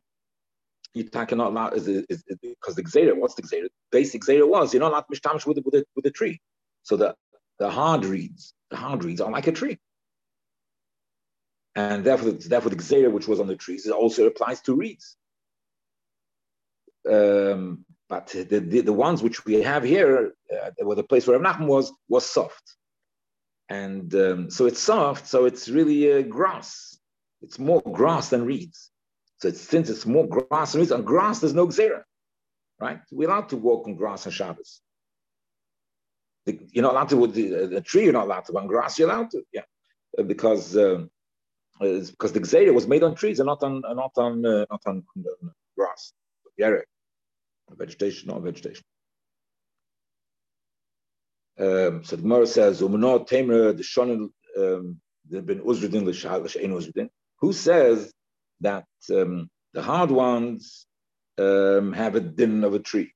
you 0.93 1.03
cannot 1.05 1.51
allow 1.51 1.69
is, 1.69 1.87
is, 1.87 2.05
is, 2.09 2.23
because 2.41 2.75
the 2.75 2.83
Xera, 2.83 3.15
what's 3.15 3.35
the 3.35 3.43
Xera? 3.43 3.67
Basic 3.91 4.21
Xera 4.21 4.47
was 4.47 4.73
you're 4.73 4.81
not 4.81 4.91
allowed 4.91 5.05
to 5.11 5.19
mishtamish 5.19 5.45
with, 5.45 5.57
with, 5.63 5.73
the 5.73 5.85
with 5.95 6.05
a 6.05 6.11
tree. 6.11 6.39
So 6.83 6.97
the, 6.97 7.15
the 7.59 7.69
hard 7.69 8.05
reeds, 8.05 8.53
the 8.69 8.77
hard 8.77 9.03
reeds 9.03 9.21
are 9.21 9.31
like 9.31 9.47
a 9.47 9.51
tree. 9.51 9.77
And 11.75 12.03
therefore, 12.03 12.31
therefore 12.31 12.71
the 12.71 12.77
Xera, 12.77 13.11
which 13.11 13.27
was 13.27 13.39
on 13.39 13.47
the 13.47 13.55
trees, 13.55 13.85
it 13.85 13.91
also 13.91 14.25
applies 14.25 14.61
to 14.61 14.73
reeds. 14.73 15.15
Um, 17.07 17.85
but 18.09 18.27
the, 18.27 18.59
the, 18.59 18.81
the, 18.81 18.93
ones 18.93 19.21
which 19.21 19.45
we 19.45 19.61
have 19.61 19.83
here, 19.83 20.33
uh, 20.51 20.71
the 20.95 21.03
place 21.03 21.27
where 21.27 21.39
Rav 21.39 21.61
was, 21.61 21.91
was 22.09 22.25
soft. 22.25 22.75
And 23.69 24.13
um, 24.15 24.49
so 24.49 24.65
it's 24.65 24.79
soft, 24.79 25.27
so 25.27 25.45
it's 25.45 25.67
really 25.67 26.11
uh, 26.11 26.21
grass. 26.21 26.97
It's 27.41 27.59
more 27.59 27.81
grass 27.81 28.29
than 28.29 28.45
reeds. 28.45 28.91
So 29.39 29.49
it's, 29.49 29.61
since 29.61 29.89
it's 29.89 30.05
more 30.05 30.27
grass 30.27 30.73
and 30.73 30.91
on 30.91 31.03
grass, 31.03 31.39
there's 31.39 31.53
no 31.53 31.67
xera, 31.67 32.03
right? 32.79 32.99
We're 33.11 33.29
allowed 33.29 33.49
to 33.49 33.57
walk 33.57 33.87
on 33.87 33.95
grass 33.95 34.25
on 34.25 34.31
Shabbos. 34.31 34.81
The, 36.45 36.59
you're 36.71 36.83
not 36.83 36.93
allowed 36.93 37.09
to 37.09 37.17
with 37.17 37.33
the, 37.33 37.67
the, 37.67 37.81
tree. 37.81 38.05
You're 38.05 38.13
not 38.13 38.25
allowed 38.25 38.45
to 38.45 38.57
on 38.57 38.67
grass. 38.67 38.97
You're 38.97 39.09
allowed 39.09 39.31
to, 39.31 39.43
yeah, 39.53 39.61
uh, 40.17 40.23
because 40.23 40.75
um, 40.77 41.09
because 41.79 42.31
the 42.31 42.39
xera 42.39 42.73
was 42.73 42.87
made 42.87 43.03
on 43.03 43.13
trees 43.13 43.39
and 43.39 43.47
not 43.47 43.61
on 43.61 43.83
uh, 43.85 43.93
not 43.93 44.11
on 44.17 44.45
uh, 44.45 44.65
not 44.71 44.81
on, 44.87 45.03
on, 45.15 45.51
grass. 45.77 46.13
Yeah, 46.57 46.77
vegetation, 47.69 48.29
not 48.29 48.41
vegetation. 48.41 48.83
Um, 51.59 52.03
so 52.03 52.15
the 52.15 52.21
Gemara 52.23 52.47
says, 52.47 52.81
"Umanot 52.81 53.27
tamer 53.27 53.73
the 53.73 54.31
um, 54.57 54.99
the 55.29 55.41
ben 55.41 55.59
uzridin 55.59 56.05
l'shal 56.05 56.43
l'shein 56.43 56.71
uzridin." 56.71 57.09
Who 57.41 57.53
says 57.53 58.11
that 58.61 58.85
um, 59.13 59.49
the 59.73 59.81
hard 59.81 60.11
ones 60.11 60.85
um, 61.37 61.93
have 61.93 62.15
a 62.15 62.19
din 62.19 62.63
of 62.63 62.73
a 62.73 62.79
tree, 62.79 63.11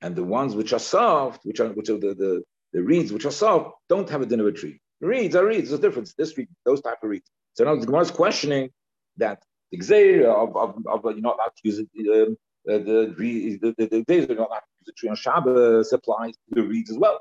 and 0.00 0.14
the 0.14 0.24
ones 0.24 0.54
which 0.54 0.72
are 0.72 0.78
soft, 0.78 1.44
which 1.44 1.60
are 1.60 1.68
which 1.68 1.88
are 1.88 1.98
the, 1.98 2.14
the, 2.14 2.42
the 2.72 2.82
reeds 2.82 3.12
which 3.12 3.24
are 3.24 3.30
soft, 3.30 3.70
don't 3.88 4.10
have 4.10 4.22
a 4.22 4.26
din 4.26 4.40
of 4.40 4.46
a 4.46 4.52
tree. 4.52 4.80
Reeds 5.00 5.34
are 5.34 5.46
reeds. 5.46 5.68
There's 5.68 5.80
a 5.80 5.82
difference. 5.82 6.14
This 6.14 6.32
tree, 6.32 6.48
those 6.64 6.80
type 6.80 6.98
of 7.02 7.10
reeds. 7.10 7.28
So 7.54 7.64
now 7.64 7.76
the 7.76 7.86
Gemara 7.86 8.02
is 8.02 8.10
questioning 8.10 8.70
that 9.16 9.42
the 9.70 9.78
gzeir 9.78 10.24
of, 10.26 10.56
of, 10.56 10.86
of 10.86 11.04
you're 11.04 11.20
not 11.20 11.36
allowed 11.36 11.56
to 11.56 11.62
use 11.64 11.78
it. 11.78 11.88
Um, 11.96 12.36
uh, 12.68 12.78
the, 12.78 13.74
the, 13.76 14.04
days 14.06 14.30
are 14.30 14.34
not 14.36 14.48
allowed 14.48 14.60
to 14.60 14.72
use 14.80 14.86
the 14.86 14.92
tree 14.92 15.08
on 15.08 15.16
Shabbos 15.16 15.92
applies 15.92 16.34
to 16.34 16.38
the 16.50 16.62
reeds 16.62 16.90
as 16.90 16.98
well. 16.98 17.20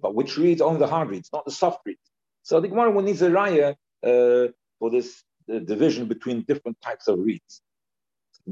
But 0.00 0.14
which 0.14 0.36
reeds? 0.36 0.60
Only 0.60 0.78
the 0.78 0.86
hard 0.86 1.08
reeds, 1.08 1.30
not 1.32 1.44
the 1.44 1.50
soft 1.50 1.80
reeds. 1.84 1.98
So 2.42 2.60
the 2.60 2.68
Gemara 2.68 3.02
needs 3.02 3.22
a 3.22 3.30
raya 3.30 3.74
uh, 4.04 4.52
for 4.78 4.90
this 4.90 5.22
the 5.46 5.60
division 5.60 6.06
between 6.06 6.42
different 6.42 6.80
types 6.80 7.08
of 7.08 7.18
reeds. 7.18 7.62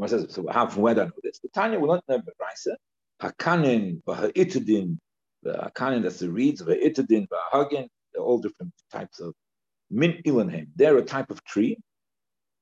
says, 0.07 0.27
so 0.29 0.47
how 0.51 0.67
from 0.67 0.83
where 0.83 0.95
do 0.95 1.03
I 1.03 1.05
know 1.05 1.13
this? 1.23 1.39
The 1.41 1.49
Tanya 1.49 1.79
will 1.79 1.89
not 1.89 2.05
know 2.09 2.19
Braisa. 2.19 2.75
Hakanin, 3.23 4.03
Baha'itadin, 4.05 4.99
the 5.43 5.53
Hakanin, 5.53 6.03
that's 6.03 6.19
the 6.19 6.31
reeds, 6.31 6.63
Baha'itadin, 6.63 7.29
Baha'agin, 7.29 7.89
they're 8.13 8.23
all 8.23 8.39
different 8.39 8.73
types 8.93 9.21
of 9.21 9.35
min 9.91 10.23
ilanheim. 10.27 10.69
They're 10.77 10.97
a 10.97 11.03
type 11.03 11.31
of 11.31 11.43
tree. 11.45 11.79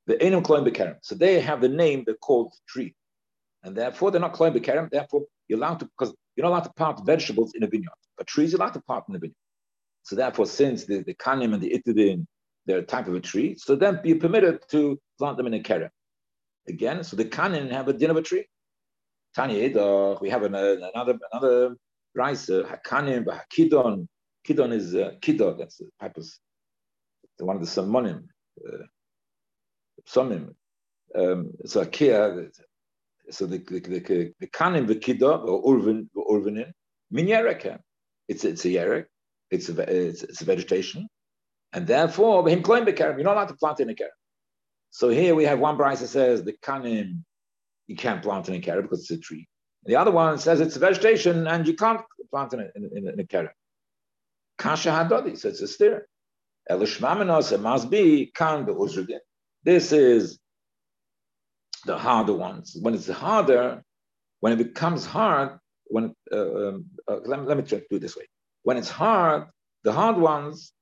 The 0.06 0.14
Enum 0.16 0.42
Kloim. 0.42 0.96
So 1.02 1.14
they 1.14 1.40
have 1.40 1.60
the 1.60 1.68
name, 1.68 2.04
they're 2.04 2.14
called 2.16 2.52
tree. 2.68 2.94
And 3.62 3.76
therefore, 3.76 4.10
they're 4.10 4.20
not 4.20 4.34
Kloim 4.34 4.56
Bekerem. 4.56 4.90
Therefore, 4.90 5.22
you're 5.48 5.58
allowed 5.58 5.78
to, 5.80 5.84
because 5.86 6.14
you're 6.34 6.44
not 6.44 6.50
allowed 6.50 6.64
to 6.64 6.72
plant 6.72 7.06
vegetables 7.06 7.52
in 7.54 7.62
a 7.62 7.66
vineyard. 7.66 7.90
But 8.18 8.26
trees, 8.26 8.52
you're 8.52 8.60
allowed 8.60 8.74
to 8.74 8.80
plant 8.80 9.04
in 9.08 9.14
a 9.14 9.18
vineyard. 9.18 9.36
So 10.02 10.16
therefore, 10.16 10.46
since 10.46 10.84
the, 10.84 11.02
the 11.02 11.14
Kanim 11.14 11.54
and 11.54 11.62
the 11.62 11.70
Itidin, 11.70 12.26
they're 12.66 12.78
a 12.78 12.82
type 12.82 13.08
of 13.08 13.14
a 13.14 13.20
tree, 13.20 13.56
so 13.58 13.74
then 13.74 14.00
you're 14.04 14.18
permitted 14.18 14.60
to 14.70 14.98
plant 15.18 15.36
them 15.36 15.46
in 15.46 15.54
a 15.54 15.60
kerem. 15.60 15.90
Again, 16.68 17.02
so 17.02 17.16
the 17.16 17.24
Kanim 17.24 17.70
have 17.70 17.88
a 17.88 17.92
din 17.92 18.10
of 18.10 18.16
a 18.16 18.22
tree. 18.22 18.46
Tanya 19.34 20.18
we 20.20 20.30
have 20.30 20.42
an, 20.42 20.54
uh, 20.54 20.76
another 20.94 21.18
another 21.32 21.76
rice, 22.14 22.48
uh, 22.50 22.62
Hakanim, 22.62 23.24
Hakidon. 23.24 24.06
Kidon 24.46 24.72
is 24.72 24.94
uh, 24.94 25.12
Kidon, 25.20 25.58
that's 25.58 25.78
the 25.78 25.88
type 26.00 26.16
of 26.16 26.26
the 27.38 27.44
one 27.44 27.56
of 27.56 27.62
the 27.62 27.68
Samonim, 27.68 28.24
uh, 28.66 28.84
Psomim. 30.06 30.54
Um, 31.14 31.50
so 31.64 31.84
Akia, 31.84 32.48
so 33.30 33.46
the 33.46 33.58
the 33.58 33.80
the, 33.80 34.34
the 34.38 34.46
Kanim, 34.48 34.86
the 34.86 34.96
Kidon, 34.96 35.44
or 35.46 35.62
Urvin, 35.64 36.08
Urvinin, 36.16 36.72
Min 37.10 37.28
It's 38.28 38.44
it's 38.44 38.64
a 38.64 38.68
Yerek, 38.68 39.06
it's 39.50 39.68
a, 39.68 39.80
it's, 39.82 40.22
it's 40.22 40.42
a 40.42 40.44
vegetation, 40.44 41.08
and 41.72 41.86
therefore 41.86 42.48
him 42.48 42.62
claim 42.62 42.84
the 42.84 42.92
you're 42.92 43.22
not 43.22 43.36
allowed 43.36 43.48
to 43.48 43.54
plant 43.54 43.80
in 43.80 43.90
a 43.90 43.94
kerem. 43.94 44.08
So 44.90 45.08
here 45.08 45.34
we 45.34 45.44
have 45.44 45.58
one 45.58 45.76
price 45.76 46.00
that 46.00 46.08
says 46.08 46.42
the 46.44 46.52
kanim 46.52 47.24
you 47.86 47.96
can't 47.96 48.22
plant 48.22 48.48
in 48.48 48.54
a 48.54 48.60
kerem 48.60 48.82
because 48.82 49.00
it's 49.00 49.10
a 49.10 49.18
tree. 49.18 49.48
And 49.84 49.92
the 49.92 49.96
other 49.96 50.10
one 50.10 50.38
says 50.38 50.60
it's 50.60 50.76
vegetation 50.76 51.46
and 51.46 51.66
you 51.66 51.74
can't 51.74 52.02
plant 52.30 52.52
in 52.52 52.60
a, 52.60 52.68
in, 52.74 53.08
in, 53.08 53.20
a 53.20 53.24
kerem. 53.24 53.50
Kasha 54.58 54.90
hadodi, 54.90 55.36
so 55.38 55.48
it's 55.48 55.60
a 55.62 55.68
stir. 55.68 56.06
Elishmaminos, 56.70 57.52
it 57.52 57.60
must 57.60 57.90
be 57.90 58.30
kan 58.34 58.66
the 58.66 59.20
This 59.64 59.92
is 59.92 60.38
the 61.84 61.98
harder 61.98 62.34
ones. 62.34 62.76
When 62.80 62.94
it's 62.94 63.08
harder, 63.08 63.82
when 64.40 64.52
it 64.52 64.56
becomes 64.56 65.04
hard, 65.04 65.58
when 65.86 66.14
uh, 66.32 66.68
um, 66.68 66.84
uh, 67.08 67.18
let, 67.24 67.44
let 67.44 67.56
me 67.56 67.64
try 67.64 67.78
to 67.78 67.86
do 67.90 67.96
it 67.96 68.00
this 68.00 68.16
way. 68.16 68.28
When 68.62 68.76
it's 68.76 68.88
hard, 68.88 69.48
the 69.82 69.92
hard 69.92 70.16
ones 70.16 70.72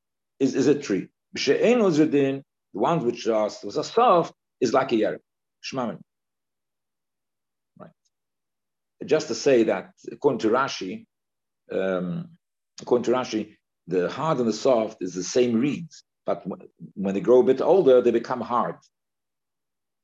is, 0.41 0.55
is 0.55 0.67
a 0.67 0.75
tree. 0.75 1.09
The 1.35 2.43
ones 2.73 3.05
which 3.05 3.27
are, 3.29 3.47
are 3.47 3.85
soft 3.85 4.35
is 4.61 4.73
like 4.73 4.93
a 4.93 4.97
yerb. 4.97 5.19
Shmamin. 5.65 5.99
Right. 7.79 7.91
Just 9.05 9.29
to 9.29 9.35
say 9.35 9.65
that 9.65 9.91
according 10.11 10.41
to 10.41 10.49
Rashi, 10.49 11.07
um, 11.71 12.31
according 12.81 13.05
to 13.05 13.11
Rashi, 13.13 13.57
the 13.87 14.09
hard 14.09 14.39
and 14.39 14.49
the 14.49 14.53
soft 14.53 15.03
is 15.03 15.15
the 15.15 15.23
same 15.23 15.61
reeds, 15.61 16.05
but 16.27 16.45
when 16.95 17.15
they 17.15 17.21
grow 17.21 17.41
a 17.41 17.45
bit 17.45 17.61
older, 17.61 18.01
they 18.01 18.11
become 18.11 18.41
hard. 18.41 18.77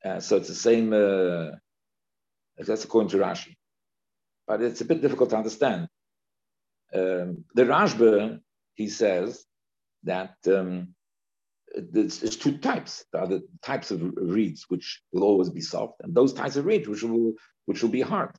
Uh, 0.05 0.21
so 0.21 0.37
it's 0.37 0.49
the 0.49 0.55
same. 0.55 0.93
Uh, 0.93 1.57
that's 2.59 2.85
according 2.85 3.11
to 3.11 3.19
Rashi, 3.19 3.55
but 4.47 4.63
it's 4.63 4.81
a 4.81 4.85
bit 4.85 5.03
difficult 5.03 5.31
to 5.31 5.37
understand 5.37 5.89
um, 6.95 7.45
the 7.55 7.65
Rashba, 7.65 8.41
he 8.75 8.89
says 8.89 9.45
that 10.07 10.35
um, 10.47 10.95
there's, 11.75 12.37
two 12.37 12.59
types. 12.59 13.05
There 13.13 13.23
are 13.23 13.29
the 13.29 13.47
types 13.63 13.91
of 13.91 14.03
reeds 14.17 14.65
which 14.69 15.03
will 15.13 15.25
always 15.25 15.51
be 15.51 15.61
soft, 15.61 16.01
and 16.01 16.15
those 16.15 16.33
types 16.33 16.57
of 16.57 16.65
reeds 16.65 16.89
which 16.89 17.03
will 17.03 17.33
which 17.67 17.83
will 17.83 17.91
be 17.91 18.01
hard. 18.01 18.35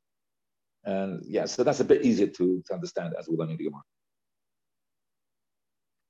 And 0.84 1.22
yeah, 1.26 1.46
so 1.46 1.64
that's 1.64 1.80
a 1.80 1.86
bit 1.86 2.04
easier 2.04 2.28
to, 2.28 2.64
to 2.66 2.74
understand 2.74 3.14
as 3.20 3.28
we're 3.28 3.38
learning 3.38 3.58
the 3.58 3.66
Gemara. 3.66 3.82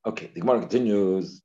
Okay, 0.06 0.32
the 0.34 0.42
Gemara 0.42 0.60
continues. 0.60 1.42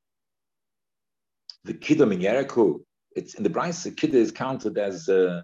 The 1.64 1.74
kidam 1.74 2.12
in 2.12 2.20
Yericho, 2.20 2.80
it's 3.16 3.34
in 3.34 3.42
the 3.42 3.50
Bryce, 3.50 3.84
the 3.84 3.92
kidda 3.92 4.14
is 4.14 4.32
counted 4.32 4.78
as 4.78 5.08
uh, 5.08 5.42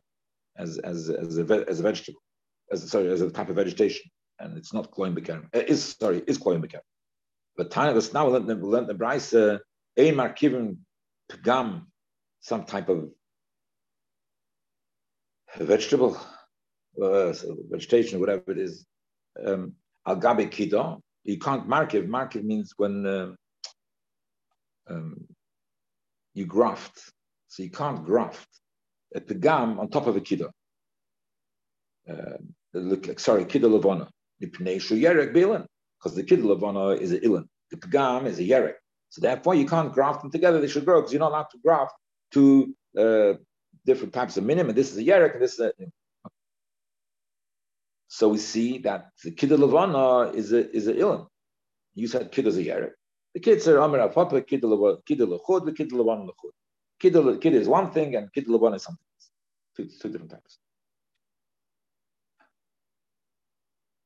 as 0.57 0.79
as 0.79 1.11
as 1.11 1.38
a, 1.38 1.64
as 1.69 1.81
a 1.81 1.83
vegetable, 1.83 2.21
as 2.71 2.90
sorry, 2.90 3.11
as 3.11 3.23
a 3.23 3.31
type 3.31 3.49
of 3.49 3.57
vegetation 3.57 4.11
and 4.40 4.57
it's 4.57 4.73
not 4.73 4.90
Kloim 4.90 5.16
Bekerem. 5.16 5.45
Uh, 5.55 5.64
is 5.66 5.97
sorry, 6.01 6.23
is 6.27 6.38
Kloim 6.38 6.64
Bekerem. 6.64 6.81
But 7.59 7.73
Tanya 7.73 7.92
was 7.92 8.14
now 8.14 8.29
learned 8.29 8.49
the 8.88 8.94
Bryce 8.94 9.35
a 9.35 9.61
Markivim 9.99 10.77
Pagam, 11.31 11.87
some 12.40 12.64
type 12.64 12.88
of 12.88 13.11
vegetable, 15.57 16.16
uh, 17.03 17.33
vegetation, 17.68 18.21
whatever 18.21 18.53
it 18.53 18.59
is. 18.59 18.87
Um, 19.44 19.73
Al 20.07 20.16
Gabe 20.16 20.49
Kido. 20.49 21.01
You 21.25 21.38
can't 21.38 21.68
markiv. 21.68 22.07
Markiv 22.07 22.44
means 22.44 22.75
when 22.77 23.05
uh, 23.05 23.33
um, 24.88 25.27
you 26.35 26.47
graft. 26.47 27.12
So 27.49 27.64
you 27.64 27.71
can't 27.71 28.05
graft 28.05 28.49
a 29.16 29.21
pagam 29.21 29.81
on 29.81 29.90
top 29.90 30.07
of 30.07 30.16
a 30.16 30.21
kido. 30.21 30.51
Uh, 32.09 32.38
look 32.73 33.09
like 33.09 33.18
sorry, 33.18 33.44
kido 33.44 33.68
lavona 33.68 34.09
because 35.99 36.17
the 36.17 36.23
kid 36.23 36.45
levana 36.45 36.91
is 36.91 37.13
an 37.13 37.21
ilan, 37.21 37.49
the 37.71 37.77
pagam 37.77 38.27
is 38.27 38.39
a 38.39 38.43
yerek. 38.43 38.75
So 39.11 39.21
therefore, 39.21 39.55
you 39.55 39.67
can't 39.67 39.93
graft 39.93 40.23
them 40.23 40.31
together. 40.31 40.61
They 40.61 40.69
should 40.69 40.85
grow 40.85 41.01
because 41.01 41.13
you're 41.13 41.21
not 41.21 41.33
allowed 41.33 41.51
to 41.51 41.59
graft 41.65 41.95
two 42.31 42.75
uh, 42.97 43.35
different 43.87 44.13
types 44.13 44.37
of 44.37 44.45
minim. 44.45 44.69
And 44.69 44.77
this 44.77 44.93
is 44.93 44.99
a 44.99 45.03
yerek, 45.03 45.35
and 45.35 45.43
this 45.43 45.55
is 45.55 45.61
a. 45.61 45.73
So 48.09 48.29
we 48.29 48.39
see 48.39 48.79
that 48.79 49.09
the 49.23 49.31
kid 49.31 49.51
levana 49.51 50.31
is 50.33 50.53
a 50.53 50.71
is 50.71 50.89
a 50.89 50.95
ilan. 50.95 51.27
You 51.95 52.07
said 52.07 52.33
kid 52.33 52.47
is 52.47 52.57
a 52.59 52.65
yerek. 52.65 52.93
The 53.35 53.41
kids 53.41 53.69
are 53.69 53.79
amir 53.79 54.09
papa 54.09 54.41
kid 54.43 54.63
kid 55.07 55.21
the 55.21 55.73
kid 55.77 55.93
levana 55.93 56.25
lechud. 56.25 56.53
Kid 57.01 57.41
kid 57.41 57.55
is 57.55 57.69
one 57.69 57.91
thing 57.91 58.15
and 58.17 58.33
kid 58.33 58.49
levana 58.49 58.77
is 58.77 58.83
something 58.85 59.05
else. 59.15 59.31
Two, 59.77 59.99
two 60.01 60.09
different 60.11 60.31
types. 60.31 60.59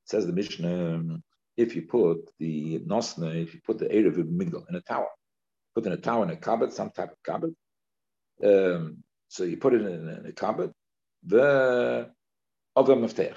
Says 0.05 0.27
the 0.27 0.33
Mishnah, 0.33 1.21
if 1.57 1.77
you 1.77 1.83
put 1.83 2.31
the 2.39 2.81
nosna, 2.81 3.43
if 3.43 3.55
you 3.55 3.61
put 3.65 3.79
the 3.79 3.87
Erev 3.87 4.17
Migdal 4.17 4.69
in 4.69 4.77
a 4.77 4.81
tower, 4.81 5.09
put 5.75 5.87
in 5.87 5.93
a 5.93 5.97
tower 5.97 6.25
in 6.25 6.31
a 6.31 6.37
cupboard, 6.37 6.73
some 6.73 6.91
type 6.91 7.13
of 7.13 7.23
cupboard. 7.23 7.55
Um, 8.43 9.03
so 9.29 9.45
you 9.45 9.57
put 9.57 9.75
it 9.75 9.83
in, 9.83 10.09
in 10.09 10.27
a 10.27 10.33
cupboard, 10.33 10.73
the 11.25 12.11
Ova 12.75 12.97
Meftech. 12.97 13.37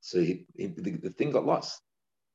So 0.00 0.20
he, 0.20 0.46
he 0.54 0.66
the, 0.66 0.90
the, 0.92 1.10
thing 1.10 1.32
got 1.32 1.46
lost. 1.46 1.80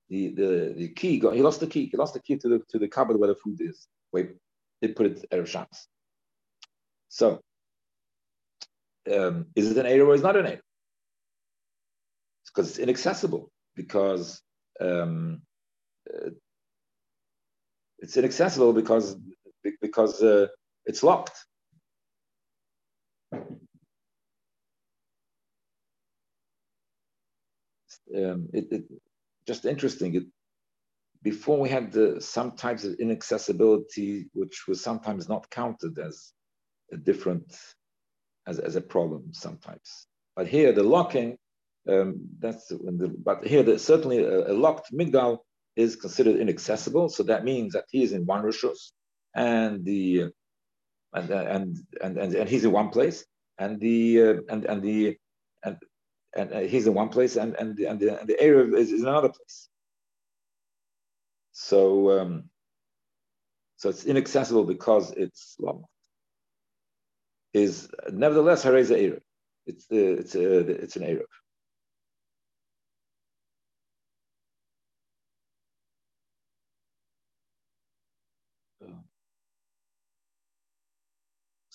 The, 0.10 0.30
the, 0.30 0.74
the 0.76 0.88
key 0.90 1.20
got, 1.20 1.36
he 1.36 1.42
lost 1.42 1.60
the 1.60 1.68
key. 1.68 1.86
He 1.86 1.98
lost 1.98 2.16
the 2.16 2.22
key 2.22 2.38
to 2.38 2.50
the, 2.50 2.62
to 2.70 2.80
the 2.80 2.88
cupboard 2.88 3.20
where 3.20 3.30
the 3.30 3.36
food 3.36 3.62
is. 3.62 3.88
Wait, 4.12 4.32
they 4.82 4.90
put 4.90 5.06
it 5.06 5.30
Erev 5.32 5.48
Shams. 5.48 5.88
So, 7.10 7.42
um, 9.12 9.48
is 9.56 9.72
it 9.72 9.78
an 9.78 9.86
Erev 9.86 10.08
or 10.08 10.14
is 10.16 10.22
it 10.22 10.24
not 10.24 10.38
an 10.38 10.46
Erev? 10.46 10.62
Because 12.48 12.70
it's 12.70 12.80
inaccessible 12.80 13.52
because 13.76 14.42
um, 14.80 15.42
uh, 16.14 16.30
it's 18.00 18.18
inaccessible 18.18 18.74
because 18.74 19.18
because 19.82 20.22
uh, 20.24 20.48
it's 20.86 21.04
locked. 21.04 21.38
Um, 28.16 28.50
it, 28.54 28.72
it, 28.72 28.84
just 29.46 29.66
interesting. 29.66 30.16
It, 30.16 30.24
before 31.22 31.60
we 31.60 31.70
had 31.70 31.92
the, 31.92 32.22
some 32.22 32.54
types 32.54 32.86
of 32.86 32.94
inaccessibility, 33.00 34.28
which 34.34 34.68
was 34.68 34.82
sometimes 34.82 35.28
not 35.28 35.50
counted 35.50 36.00
as 36.00 36.32
a 36.94 36.98
different, 36.98 37.56
as, 38.48 38.60
as 38.60 38.76
a 38.78 38.82
problem 38.82 39.34
sometimes. 39.34 40.08
But 40.36 40.48
here, 40.48 40.72
the 40.72 40.84
locking 40.84 41.38
um, 41.90 42.22
that's 42.40 42.68
the, 42.68 43.16
but 43.24 43.46
here 43.46 43.78
certainly 43.78 44.20
a, 44.24 44.52
a, 44.52 44.54
locked 44.54 44.94
migdal 44.94 45.40
is 45.76 45.96
considered 45.96 46.38
inaccessible. 46.38 47.10
So 47.10 47.24
that 47.24 47.44
means 47.44 47.74
that 47.74 47.86
he 47.90 48.04
is 48.04 48.12
in 48.12 48.26
one 48.26 48.44
rishus, 48.44 48.92
and 49.36 49.84
the 49.84 50.32
and 51.14 51.30
and 51.30 51.78
and 52.02 52.18
and, 52.18 52.34
and 52.36 52.50
he's 52.50 52.66
in 52.66 52.72
one 52.72 52.90
place, 52.90 53.26
and 53.58 53.80
the 53.80 54.22
uh, 54.22 54.34
and 54.50 54.66
and 54.66 54.82
the 54.82 55.18
and 55.64 55.78
and 56.36 56.54
uh, 56.54 56.60
he's 56.60 56.88
in 56.88 56.94
one 56.94 57.10
place, 57.10 57.36
and 57.36 57.56
and 57.56 57.76
the, 57.76 57.86
and 57.86 58.00
the, 58.00 58.20
and 58.20 58.28
the 58.28 58.40
area 58.40 58.76
is, 58.76 58.92
is 58.92 59.02
in 59.02 59.08
another 59.08 59.30
place. 59.30 59.70
So 61.54 62.20
um, 62.20 62.50
so 63.78 63.90
it's 63.90 64.06
inaccessible 64.06 64.66
because 64.66 65.12
it's 65.12 65.56
locked. 65.60 65.86
Is 67.54 67.90
nevertheless 68.12 68.64
hareza 68.64 68.96
erev. 68.96 69.22
It's 69.66 69.86
uh, 69.92 69.96
it's 70.22 70.36
uh, 70.36 70.66
it's 70.68 70.96
an 70.98 71.04
erev. 71.04 71.26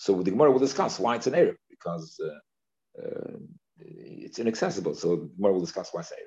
So 0.05 0.21
the 0.21 0.29
Gemara 0.29 0.51
will 0.51 0.59
discuss 0.59 0.99
why 0.99 1.15
it's 1.15 1.25
an 1.25 1.33
Erev, 1.33 1.55
because 1.67 2.19
uh, 2.23 2.39
uh, 3.01 3.37
it's 3.79 4.37
inaccessible. 4.37 4.93
So 4.93 5.31
more 5.35 5.51
will 5.51 5.61
discuss 5.61 5.89
why 5.91 6.01
it's 6.01 6.11
an 6.11 6.17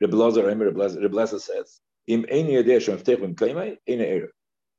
say 0.00 1.00
Rebbe 1.02 1.26
says, 1.26 1.80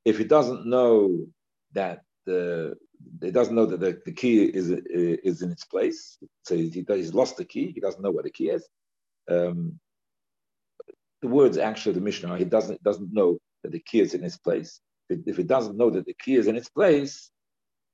If 0.05 0.17
he 0.17 0.23
doesn't 0.23 0.65
know 0.65 1.27
that 1.73 2.01
the 2.25 2.75
he 3.21 3.29
doesn't 3.29 3.55
know 3.55 3.67
that 3.67 3.79
the, 3.79 4.01
the 4.03 4.13
key 4.13 4.45
is 4.45 4.71
is 4.71 5.43
in 5.43 5.51
its 5.51 5.65
place, 5.65 6.17
so 6.41 6.55
he, 6.55 6.83
he's 6.88 7.13
lost 7.13 7.38
the 7.38 7.45
key. 7.45 7.71
He 7.75 7.79
doesn't 7.79 8.01
know 8.01 8.09
where 8.09 8.23
the 8.23 8.31
key 8.31 8.49
is. 8.49 8.67
Um, 9.29 9.79
the 11.21 11.27
words 11.27 11.59
actually 11.59 11.93
the 11.93 12.01
Mishnah, 12.01 12.35
he 12.39 12.45
doesn't 12.45 12.81
doesn't 12.81 13.13
know 13.13 13.38
that 13.62 13.73
the 13.73 13.83
key 13.89 13.99
is 13.99 14.15
in 14.15 14.23
its 14.23 14.39
place. 14.39 14.81
If 15.07 15.38
he 15.38 15.43
doesn't 15.43 15.77
know 15.77 15.91
that 15.91 16.07
the 16.07 16.15
key 16.15 16.33
is 16.33 16.47
in 16.47 16.55
its 16.55 16.69
place, 16.69 17.29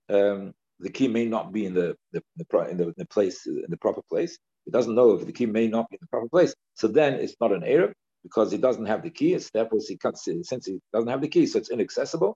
um, 0.10 0.54
the 0.80 0.90
key 0.90 1.08
may 1.08 1.26
not 1.26 1.52
be 1.52 1.66
in 1.66 1.74
the 1.74 1.96
the, 2.12 2.22
the, 2.38 2.60
in 2.70 2.78
the, 2.78 2.94
the 2.98 3.06
place 3.06 3.46
in 3.46 3.66
the 3.70 3.78
proper 3.78 4.02
place. 4.10 4.38
He 4.66 4.72
doesn't 4.72 4.96
know 4.96 5.12
if 5.14 5.26
the 5.26 5.32
key 5.32 5.46
may 5.46 5.68
not 5.68 5.90
be 5.90 5.96
in 5.96 6.00
the 6.02 6.08
proper 6.08 6.28
place. 6.30 6.54
So 6.74 6.88
then 6.88 7.14
it's 7.16 7.36
not 7.40 7.52
an 7.52 7.64
error 7.64 7.94
because 8.24 8.52
he 8.52 8.58
doesn't 8.58 8.88
have 8.88 9.04
the 9.04 9.12
key. 9.12 9.34
It's 9.34 9.50
therefore 9.52 9.80
he 9.88 9.98
cuts 9.98 10.26
since 10.26 10.66
he 10.66 10.80
doesn't 10.94 11.10
have 11.10 11.22
the 11.22 11.28
key, 11.28 11.46
so 11.46 11.60
it's 11.60 11.70
inaccessible. 11.70 12.36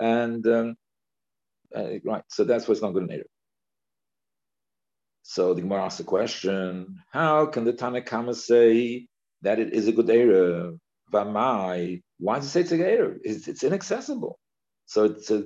And 0.00 0.46
um, 0.46 0.76
uh, 1.74 1.98
right, 2.04 2.22
so 2.28 2.44
that's 2.44 2.66
why 2.66 2.72
it's 2.72 2.82
not 2.82 2.92
good 2.92 3.04
an 3.04 3.12
error. 3.12 3.26
So 5.22 5.54
the 5.54 5.62
Gemara 5.62 5.84
asks 5.84 5.98
the 5.98 6.04
question: 6.04 6.98
How 7.12 7.46
can 7.46 7.64
the 7.64 7.72
Tanakhama 7.72 8.34
say 8.34 9.06
that 9.42 9.58
it 9.58 9.72
is 9.72 9.88
a 9.88 9.92
good? 9.92 10.78
Vamai, 11.12 12.02
why 12.18 12.36
does 12.36 12.46
it 12.46 12.50
say 12.50 12.60
it's 12.60 12.72
a 12.72 12.76
error? 12.76 13.16
It's, 13.22 13.48
it's 13.48 13.64
inaccessible. 13.64 14.38
So 14.88 15.04
um, 15.04 15.12
it's 15.12 15.30
a 15.30 15.44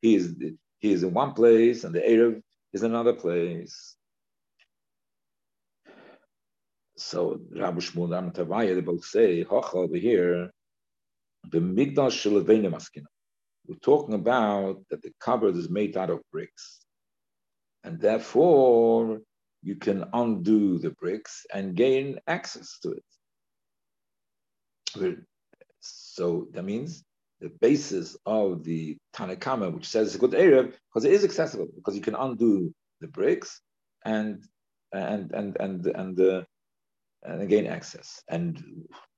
he 0.00 0.14
is 0.14 0.34
he 0.78 0.92
is 0.92 1.02
in 1.02 1.12
one 1.12 1.34
place 1.34 1.84
and 1.84 1.94
the 1.94 2.00
Erev 2.00 2.40
is 2.72 2.82
another 2.82 3.12
place. 3.12 3.96
So 6.96 7.40
Rabbi 7.54 7.80
Shmuel 7.80 8.16
and 8.16 8.32
Tavaya, 8.32 8.74
they 8.74 8.80
both 8.80 9.04
say, 9.04 9.44
Hocha 9.44 9.74
over 9.74 9.96
here, 9.96 10.50
the 11.50 11.58
Migdal 11.58 12.10
Shilavena 12.10 12.70
Maskina. 12.72 13.06
We're 13.66 13.76
talking 13.76 14.14
about 14.14 14.82
that 14.88 15.02
the 15.02 15.12
cupboard 15.20 15.56
is 15.56 15.68
made 15.68 15.98
out 15.98 16.08
of 16.10 16.22
bricks. 16.32 16.80
And 17.82 18.00
therefore, 18.00 19.20
you 19.62 19.76
can 19.76 20.04
undo 20.14 20.78
the 20.78 20.90
bricks 20.90 21.44
and 21.52 21.74
gain 21.74 22.20
access 22.26 22.78
to 22.82 22.92
it. 22.92 23.04
So 25.84 26.48
that 26.52 26.64
means 26.64 27.04
the 27.40 27.50
basis 27.60 28.16
of 28.24 28.64
the 28.64 28.96
Tanakama, 29.14 29.72
which 29.72 29.88
says 29.88 30.08
it's 30.08 30.16
a 30.16 30.18
good 30.18 30.34
area, 30.34 30.62
because 30.64 31.04
it 31.04 31.12
is 31.12 31.24
accessible, 31.24 31.66
because 31.74 31.94
you 31.94 32.00
can 32.00 32.14
undo 32.14 32.72
the 33.00 33.08
bricks 33.08 33.60
and 34.04 34.42
and 34.92 35.32
and 35.32 35.56
and 35.60 35.86
and 35.86 36.20
uh, 36.20 36.42
and 37.22 37.48
gain 37.48 37.66
access. 37.66 38.22
And 38.28 38.62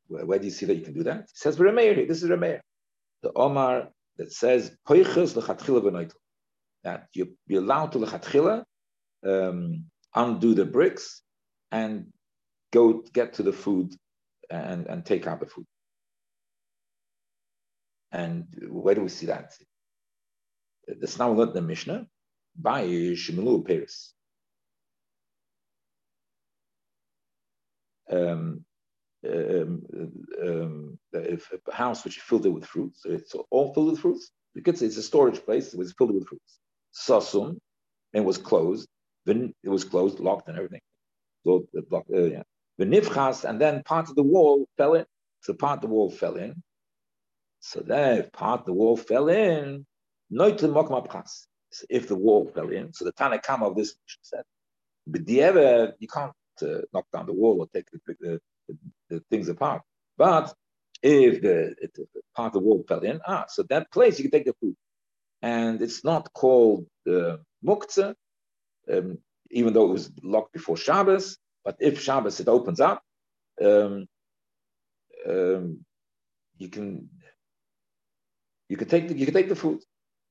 where, 0.09 0.27
where, 0.27 0.39
do 0.39 0.47
you 0.47 0.51
see 0.51 0.67
that 0.67 0.77
you 0.77 0.83
can 0.83 0.95
do 0.95 1.05
that? 1.05 1.21
It 1.21 1.31
says 1.35 1.59
Remeir. 1.59 2.09
This 2.09 2.23
is 2.23 2.31
Remeir. 2.31 2.61
The 3.23 3.33
Omar 3.35 3.89
that 4.19 4.33
says 4.33 4.77
that 6.85 7.07
you 7.15 7.37
be 7.49 7.57
allowed 7.57 7.93
to 7.93 7.99
lechatchila 7.99 8.65
um, 9.27 9.85
undo 10.15 10.55
the 10.55 10.65
bricks 10.65 11.23
and 11.73 12.07
go 12.73 13.03
get 13.13 13.35
to 13.35 13.43
the 13.43 13.53
food 13.53 13.95
and, 14.51 14.87
and 14.87 15.05
take 15.05 15.27
out 15.27 15.41
the 15.41 15.47
food. 15.47 15.67
And 18.17 18.47
where 18.71 18.95
do 18.95 19.03
we 19.03 19.11
see 19.11 19.27
that? 19.27 19.53
The 20.89 21.07
Snau 21.07 21.35
the 21.53 21.61
Mishnah 21.61 22.07
by 22.59 22.85
Shemilu 22.85 23.67
Paris. 23.67 24.15
Um, 28.11 28.65
um, 29.29 29.83
um, 30.43 30.99
a 31.15 31.73
house 31.73 32.05
which 32.05 32.17
is 32.17 32.23
filled 32.23 32.47
with 32.47 32.65
fruits, 32.65 33.03
so 33.03 33.11
it's 33.11 33.35
all 33.51 33.75
filled 33.75 33.91
with 33.91 34.01
fruits. 34.01 34.31
Because 34.55 34.81
it's 34.81 34.97
a 34.97 35.03
storage 35.03 35.45
place, 35.45 35.75
it 35.75 35.79
was 35.79 35.93
filled 35.93 36.15
with 36.15 36.27
fruits. 36.27 36.59
Sasum, 36.95 37.59
and 38.15 38.25
was 38.25 38.39
closed. 38.39 38.89
Then 39.27 39.53
it 39.63 39.69
was 39.69 39.85
closed, 39.85 40.21
locked, 40.21 40.49
and 40.49 40.57
everything. 40.57 40.81
So 41.45 41.67
the 41.75 41.83
block, 41.83 42.07
uh, 42.15 42.23
yeah. 42.23 42.45
The 42.79 42.87
nifchas, 42.87 43.45
and 43.45 43.61
then 43.61 43.83
part 43.83 44.09
of 44.09 44.15
the 44.15 44.23
wall 44.23 44.67
fell 44.79 44.95
in. 44.95 45.05
So 45.43 45.53
part 45.53 45.79
of 45.79 45.83
the 45.83 45.95
wall 45.95 46.11
fell 46.11 46.37
in, 46.37 46.63
so 47.67 47.81
then 47.81 48.19
if 48.19 48.31
part 48.33 48.61
of 48.61 48.67
the 48.67 48.73
wall 48.73 48.97
fell 48.97 49.29
in, 49.29 49.85
if 50.31 52.09
the 52.09 52.15
wall 52.15 52.49
fell 52.55 52.69
in, 52.71 52.93
so 52.93 53.05
the 53.05 53.13
Tanakam 53.13 53.63
of 53.63 53.75
this 53.75 53.97
said, 54.23 54.45
but 55.05 55.27
the 55.27 55.93
you 55.99 56.07
can't 56.07 56.33
uh, 56.63 56.83
knock 56.95 57.07
down 57.13 57.27
the 57.27 57.33
wall 57.33 57.61
or 57.61 57.67
take 57.75 57.91
the, 57.91 57.99
the, 58.07 58.41
the, 58.69 58.79
the 59.11 59.21
things 59.31 59.49
apart. 59.49 59.83
But 60.17 60.55
if 61.03 61.43
the, 61.43 61.75
if 61.83 61.93
the, 61.95 62.07
part 62.37 62.49
of 62.49 62.53
the 62.53 62.61
wall 62.61 62.85
fell 62.87 63.01
in, 63.01 63.21
ah, 63.27 63.47
so 63.49 63.65
that 63.65 63.91
place 63.91 64.19
you 64.19 64.25
can 64.25 64.39
take 64.39 64.47
the 64.47 64.55
food. 64.61 64.77
And 65.43 65.83
it's 65.83 66.05
not 66.05 66.33
called 66.33 66.87
uh, 67.09 67.39
muktzah, 67.65 68.15
um, 68.93 69.19
even 69.51 69.73
though 69.73 69.87
it 69.87 69.93
was 69.93 70.13
locked 70.23 70.53
before 70.53 70.77
Shabbos. 70.77 71.37
But 71.65 71.77
if 71.81 72.01
Shabbos 72.01 72.39
it 72.39 72.49
opens 72.49 72.81
up, 72.81 73.03
um, 73.61 74.07
um, 75.29 75.85
you 76.59 76.69
can 76.69 77.09
you 78.69 78.77
could 78.77 78.91
take 78.91 79.09
the, 79.09 79.17
you 79.17 79.27
can 79.27 79.35
take 79.35 79.49
the 79.49 79.57
food. 79.57 79.81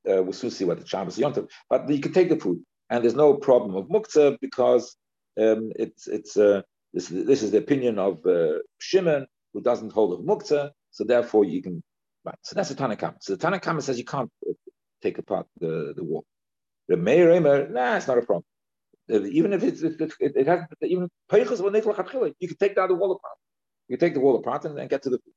Uh, 0.07 0.31
see 0.31 0.65
what 0.65 0.79
the 0.79 0.85
Shabbos 0.85 1.17
Yontav, 1.17 1.49
but 1.69 1.89
you 1.89 1.99
can 1.99 2.13
take 2.13 2.29
the 2.29 2.39
food, 2.39 2.63
and 2.91 3.03
there's 3.03 3.15
no 3.15 3.33
problem 3.33 3.75
of 3.75 3.87
muktzah 3.87 4.37
because 4.39 4.95
um, 5.39 5.71
it's 5.75 6.07
it's 6.07 6.37
uh, 6.37 6.61
this 6.93 7.07
this 7.07 7.41
is 7.41 7.51
the 7.51 7.57
opinion 7.57 7.97
of 7.97 8.23
uh, 8.25 8.59
Shimon 8.77 9.25
who 9.53 9.61
doesn't 9.61 9.91
hold 9.91 10.13
of 10.13 10.25
muktzah, 10.25 10.69
so 10.91 11.03
therefore 11.03 11.43
you 11.45 11.63
can 11.63 11.81
right. 12.23 12.37
So 12.43 12.53
that's 12.55 12.69
the 12.69 12.75
Tanakam. 12.75 13.15
So 13.19 13.35
the 13.35 13.47
Tanakam 13.47 13.81
says 13.81 13.97
you 13.97 14.05
can't 14.05 14.29
uh, 14.47 14.53
take 15.01 15.17
apart 15.17 15.47
the 15.59 15.93
the 15.95 16.03
wall. 16.03 16.23
The 16.87 16.97
Meir 16.97 17.31
Emer, 17.31 17.67
nah, 17.69 17.95
it's 17.95 18.07
not 18.07 18.19
a 18.19 18.21
problem. 18.21 18.45
Uh, 19.11 19.23
even 19.25 19.53
if 19.53 19.63
it's 19.63 19.81
if 19.81 19.99
it, 19.99 20.13
it, 20.19 20.33
it 20.35 20.47
has 20.47 20.61
even 20.81 21.09
you 21.29 22.47
can 22.47 22.57
take 22.57 22.75
the 22.75 22.95
wall 22.95 23.11
apart. 23.11 23.37
You 23.87 23.97
can 23.97 24.07
take 24.07 24.13
the 24.13 24.19
wall 24.19 24.37
apart 24.37 24.65
and, 24.65 24.77
and 24.79 24.89
get 24.89 25.03
to 25.03 25.09
the 25.09 25.17
food. 25.17 25.33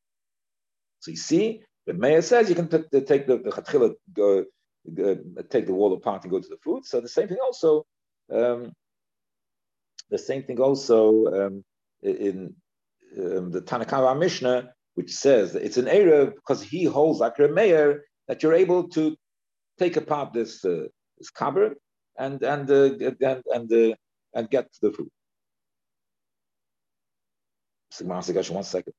So 1.01 1.11
you 1.11 1.17
see, 1.17 1.63
the 1.89 1.95
mayor 1.95 2.21
says 2.21 2.51
you 2.51 2.55
can 2.55 2.69
take 2.69 2.91
the, 2.91 3.39
the 3.39 3.51
chatchila, 3.51 3.95
go, 4.13 4.45
take 5.49 5.65
the 5.65 5.73
wall 5.73 5.95
apart 5.95 6.23
and 6.23 6.31
go 6.31 6.39
to 6.39 6.49
the 6.49 6.59
food. 6.63 6.85
So 6.85 7.01
the 7.01 7.09
same 7.09 7.29
thing 7.29 7.39
also, 7.43 7.87
um, 8.31 8.73
the 10.11 10.19
same 10.19 10.43
thing 10.43 10.61
also 10.61 11.27
um, 11.37 11.65
in 12.03 12.55
um, 13.19 13.51
the 13.51 13.63
Tanakava 13.63 14.19
Mishnah, 14.19 14.75
which 14.97 15.15
says 15.15 15.55
that 15.55 15.63
it's 15.63 15.79
an 15.79 15.89
area 15.89 16.27
because 16.27 16.63
he 16.63 16.85
holds 16.85 17.21
like 17.21 17.39
a 17.39 17.49
mayor 17.49 18.05
that 18.27 18.43
you're 18.43 18.53
able 18.53 18.91
to 18.91 19.17
take 19.79 19.97
apart 19.97 20.35
this 20.35 20.63
uh, 20.67 20.89
this 21.17 21.31
cupboard 21.31 21.77
and 22.19 22.43
and 22.43 22.71
uh, 22.71 22.91
and 23.01 23.43
and, 23.55 23.73
uh, 23.73 23.95
and 24.35 24.51
get 24.51 24.69
the 24.83 24.93
food. 24.93 25.09
One 28.03 28.23
second 28.63 28.93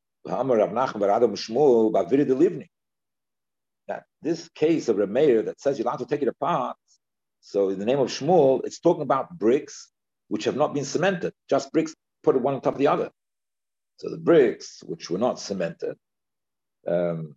that 3.90 4.04
this 4.22 4.50
case 4.56 4.88
of 4.88 4.98
Rameir 4.98 5.46
that 5.46 5.60
says 5.60 5.78
you're 5.78 5.88
allowed 5.88 5.98
to 6.00 6.06
take 6.06 6.22
it 6.22 6.28
apart, 6.30 6.78
so 7.42 7.70
in 7.70 7.80
the 7.80 7.86
name 7.86 8.00
of 8.00 8.10
Shmuel, 8.10 8.62
it's 8.66 8.80
talking 8.80 9.02
about 9.02 9.38
bricks 9.38 9.92
which 10.30 10.46
have 10.46 10.56
not 10.56 10.74
been 10.74 10.86
cemented, 10.86 11.34
just 11.50 11.72
bricks 11.74 11.94
put 12.24 12.40
one 12.40 12.54
on 12.54 12.62
top 12.62 12.74
of 12.76 12.80
the 12.80 12.88
other. 12.88 13.10
So 13.98 14.10
the 14.10 14.18
bricks 14.18 14.82
which 14.86 15.10
were 15.10 15.18
not 15.18 15.40
cemented, 15.40 15.98
um, 16.88 17.36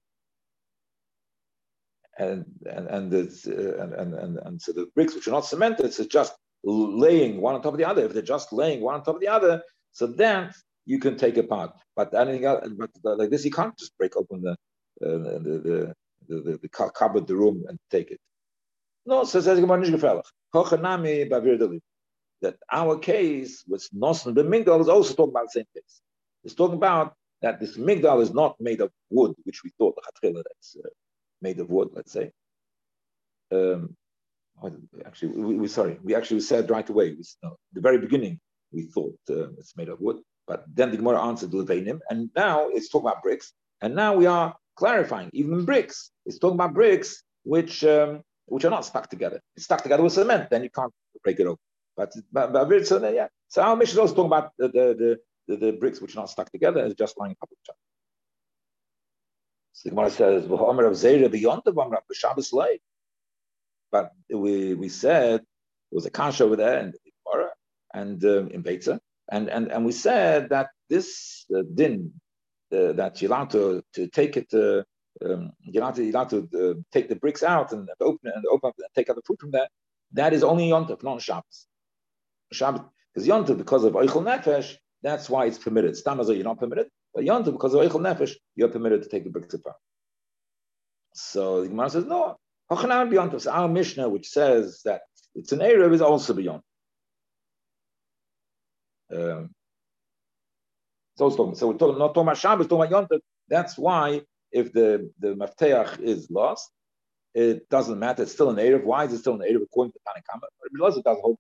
and 2.19 2.45
and 2.67 2.87
and, 2.89 3.15
uh, 3.15 3.83
and, 3.83 3.95
and, 3.95 4.15
and 4.15 4.39
and 4.39 4.63
so 4.63 4.73
the 4.73 4.87
bricks 4.95 5.15
which 5.15 5.27
are 5.27 5.33
not 5.33 5.47
cemented, 5.47 5.93
so 5.93 6.05
just 6.05 6.35
laying 6.63 7.41
one 7.41 7.55
on 7.55 7.63
top 7.63 7.73
of 7.73 7.79
the 7.79 7.85
other. 7.85 8.05
If 8.05 8.13
they're 8.13 8.23
just 8.23 8.53
laying 8.53 8.81
one 8.81 8.95
on 8.95 9.03
top 9.03 9.17
of 9.17 9.21
the 9.21 9.29
other, 9.29 9.63
so 9.93 10.07
that 10.07 10.55
you 10.85 10.99
can 11.01 11.17
take 11.17 11.37
apart. 11.37 11.73
But 11.97 12.15
anything 12.15 12.45
else, 12.45 12.69
but 12.79 13.19
like 13.19 13.31
this, 13.31 13.45
you 13.45 13.51
can't 13.51 13.77
just 13.77 13.97
break 13.99 14.17
open 14.17 14.43
the 14.43 14.53
uh, 14.53 15.19
the, 15.19 15.61
the 15.65 15.95
the, 16.41 16.59
the, 16.63 16.69
cupboard, 16.69 17.27
the 17.27 17.37
room, 17.37 17.65
and 17.69 17.79
take 17.91 18.11
it. 18.11 18.21
No, 19.05 19.25
says 19.25 19.45
that 22.43 22.57
our 22.71 22.99
case 22.99 23.65
with 23.67 23.89
Nosson 23.95 24.35
the 24.35 24.43
Migdal 24.43 24.81
is 24.81 24.89
also 24.89 25.15
talking 25.15 25.33
about 25.33 25.47
the 25.47 25.61
same 25.61 25.67
case. 25.75 26.01
It's 26.45 26.55
talking 26.55 26.77
about 26.77 27.15
that 27.41 27.61
this 27.61 27.77
Migdal 27.77 28.21
is 28.21 28.33
not 28.33 28.57
made 28.61 28.81
of 28.81 28.91
wood, 29.11 29.35
which 29.45 29.63
we 29.65 29.71
thought 29.79 29.97
the 30.23 30.33
that's 30.33 30.77
uh, 30.85 30.89
made 31.41 31.59
of 31.61 31.71
wood, 31.71 31.91
let's 31.93 32.13
say. 32.13 32.33
Um, 33.53 33.97
actually, 35.07 35.29
we, 35.29 35.55
we, 35.57 35.69
sorry, 35.69 35.99
we 36.03 36.15
actually 36.15 36.41
said 36.41 36.71
right 36.71 36.89
away, 36.89 37.17
no, 37.43 37.57
the 37.73 37.81
very 37.81 37.99
beginning, 37.99 38.41
we 38.73 38.85
thought 38.85 39.19
uh, 39.31 39.51
it's 39.59 39.77
made 39.77 39.89
of 39.89 40.01
wood, 40.01 40.19
but 40.47 40.65
then 40.73 40.91
the 40.91 40.97
Gemara 40.97 41.23
answered 41.23 41.51
the 41.51 41.59
Levanim, 41.59 42.01
and 42.11 42.31
now 42.35 42.69
it's 42.69 42.89
talking 42.89 43.09
about 43.09 43.23
bricks, 43.23 43.53
and 43.81 43.95
now 43.95 44.15
we 44.15 44.27
are 44.27 44.57
clarifying, 44.77 45.31
even 45.33 45.65
bricks. 45.65 46.11
It's 46.27 46.39
talking 46.39 46.57
about 46.57 46.75
bricks 46.75 47.23
which 47.45 47.85
um, 47.85 48.23
which 48.47 48.65
are 48.65 48.71
not 48.71 48.85
stuck 48.85 49.09
together. 49.09 49.41
It's 49.57 49.65
stuck 49.65 49.83
together 49.83 50.03
with 50.03 50.13
cement, 50.13 50.51
then 50.51 50.63
you 50.63 50.71
can't 50.71 50.93
break 51.25 51.41
it 51.41 51.47
open. 51.47 51.63
But 51.97 52.13
but, 52.33 52.53
but 52.53 52.87
so 52.87 53.09
yeah. 53.09 53.29
So 53.49 53.63
our 53.63 53.77
mission 53.77 53.95
is 53.95 53.99
also 53.99 54.15
talking 54.15 54.27
about 54.27 54.53
the 54.59 54.69
the, 54.69 55.19
the, 55.49 55.57
the 55.57 55.73
bricks 55.73 56.01
which 56.01 56.17
are 56.17 56.21
not 56.21 56.31
stuck 56.31 56.51
together, 56.51 56.85
it's 56.85 56.95
just 56.95 57.19
lying 57.19 57.37
up 57.43 57.49
each 57.53 57.69
other. 57.69 57.79
So 59.73 59.89
the 59.89 59.95
Gemara 59.95 60.11
says, 60.11 60.45
"V'homer 60.45 60.87
of 60.87 60.95
Zera 60.95 61.31
beyond 61.31 61.63
the 61.65 61.73
V'homer 61.73 61.97
of 61.97 62.17
Shabbos 62.17 62.53
lay." 62.53 62.81
But 63.91 64.13
we 64.31 64.75
we 64.75 64.89
said 64.89 65.41
there 65.41 65.97
was 65.97 66.07
a 66.07 66.11
kasha 66.11 66.45
over 66.45 66.57
there 66.57 66.79
in 66.79 66.93
the 66.93 66.99
Gemara 67.25 67.51
and 67.93 68.25
um, 68.25 68.49
in 68.49 68.63
Beitza, 68.63 69.01
and 69.31 69.49
and 69.49 69.71
and 69.71 69.85
we 69.85 69.93
said 69.93 70.51
that 70.51 70.69
this 70.89 71.45
uh, 71.55 71.63
din 71.75 72.13
that 72.73 73.21
you're 73.21 73.31
allowed 73.31 73.51
to 73.51 73.83
to 73.95 74.07
take 74.09 74.37
it. 74.37 74.53
Um, 75.25 75.53
you're 75.61 75.83
allowed 75.83 75.97
to, 75.97 76.05
you're 76.05 76.17
allowed 76.17 76.31
to 76.31 76.49
uh, 76.59 76.75
take 76.91 77.09
the 77.09 77.17
bricks 77.17 77.43
out 77.43 77.73
and, 77.73 77.87
and 77.87 78.01
open 78.01 78.31
it 78.31 78.35
and 78.35 78.45
open 78.47 78.69
up 78.69 78.75
and 78.79 78.87
take 78.95 79.11
out 79.11 79.17
the 79.17 79.23
food 79.23 79.39
from 79.39 79.51
there. 79.51 79.69
That 80.13 80.33
is 80.33 80.43
only 80.43 80.69
Yontif, 80.69 81.03
not 81.03 81.21
Shabbos. 81.21 81.67
Shabbos, 82.51 82.81
because 83.13 83.29
Yontif, 83.29 83.59
because 83.59 83.85
of 83.85 83.93
Eichel 83.93 84.23
Nefesh, 84.23 84.77
that's 85.03 85.29
why 85.29 85.45
it's 85.47 85.59
permitted. 85.59 85.93
Stamazah, 85.93 86.35
you're 86.35 86.45
not 86.45 86.59
permitted, 86.59 86.89
but 87.15 87.25
Yontif, 87.25 87.53
because 87.53 87.75
of 87.75 87.81
Eichel 87.81 88.01
Nefesh, 88.01 88.33
you're 88.57 88.69
permitted 88.69 89.03
to 89.03 89.09
take 89.09 89.25
the 89.25 89.31
bricks 89.31 89.55
apart. 89.55 89.77
So 91.15 91.61
the 91.63 91.69
Gemara 91.69 91.91
says, 91.91 92.07
no, 92.07 92.39
Hochanan 92.71 93.11
beyond 93.11 93.35
us. 93.35 93.47
Our 93.47 93.69
Mishnah, 93.69 94.09
which 94.09 94.29
says 94.29 94.81
that 94.87 95.03
it's 95.35 95.53
an 95.53 95.59
Erev, 95.59 95.93
is 95.93 96.01
also 96.01 96.33
beyond. 96.33 96.63
Um, 99.15 99.51
so, 101.31 101.55
so 101.55 101.69
we're 101.69 101.79
talking, 101.79 101.99
not 101.99 102.17
about 102.17 102.37
Shabbos, 102.37 102.67
about 102.67 102.91
Yontif. 102.91 103.21
That's 103.49 103.77
why 103.77 104.23
if 104.51 104.73
the, 104.73 105.11
the 105.19 105.35
Mafteach 105.35 106.01
is 106.01 106.31
lost, 106.31 106.71
it 107.35 107.69
doesn't 107.69 107.99
matter. 107.99 108.23
It's 108.25 108.33
still 108.33 108.51
an 108.51 108.57
Erev. 108.57 108.85
Why 108.85 109.05
is 109.05 109.13
it 109.13 109.19
still 109.19 109.35
an 109.35 109.41
Erev 109.41 109.63
according 109.63 109.93
to? 109.93 109.99
Because 110.73 110.97
it 110.97 111.05
does 111.05 111.19
hold. 111.21 111.39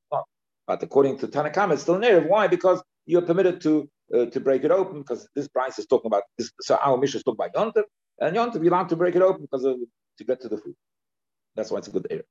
But 0.66 0.83
according 0.83 1.18
to 1.18 1.29
Tanakama, 1.29 1.75
it's 1.75 1.83
still 1.83 1.97
an 1.97 2.03
Erev. 2.03 2.29
Why? 2.29 2.47
Because 2.49 2.83
you're 3.07 3.23
permitted 3.23 3.61
to 3.62 3.88
uh, 4.14 4.27
to 4.27 4.40
break 4.40 4.64
it 4.64 4.71
open 4.71 4.99
because 4.99 5.29
this 5.35 5.49
price 5.49 5.79
is 5.79 5.87
talking 5.87 6.09
about 6.09 6.25
this. 6.38 6.51
So 6.61 6.77
our 6.77 6.97
mission 6.97 7.18
is 7.18 7.25
talking 7.25 7.45
about 7.45 7.55
Yontif, 7.55 7.85
and 8.21 8.37
Yontif 8.37 8.62
you're 8.62 8.73
allowed 8.73 8.88
to 8.90 8.97
break 8.97 9.16
it 9.16 9.23
open 9.23 9.42
because 9.42 9.64
of, 9.64 9.77
to 10.18 10.25
get 10.25 10.40
to 10.42 10.49
the 10.49 10.59
food. 10.59 10.75
That's 11.57 11.71
why 11.71 11.79
it's 11.79 11.88
a 11.88 11.90
good 11.90 12.07
Erev. 12.11 12.25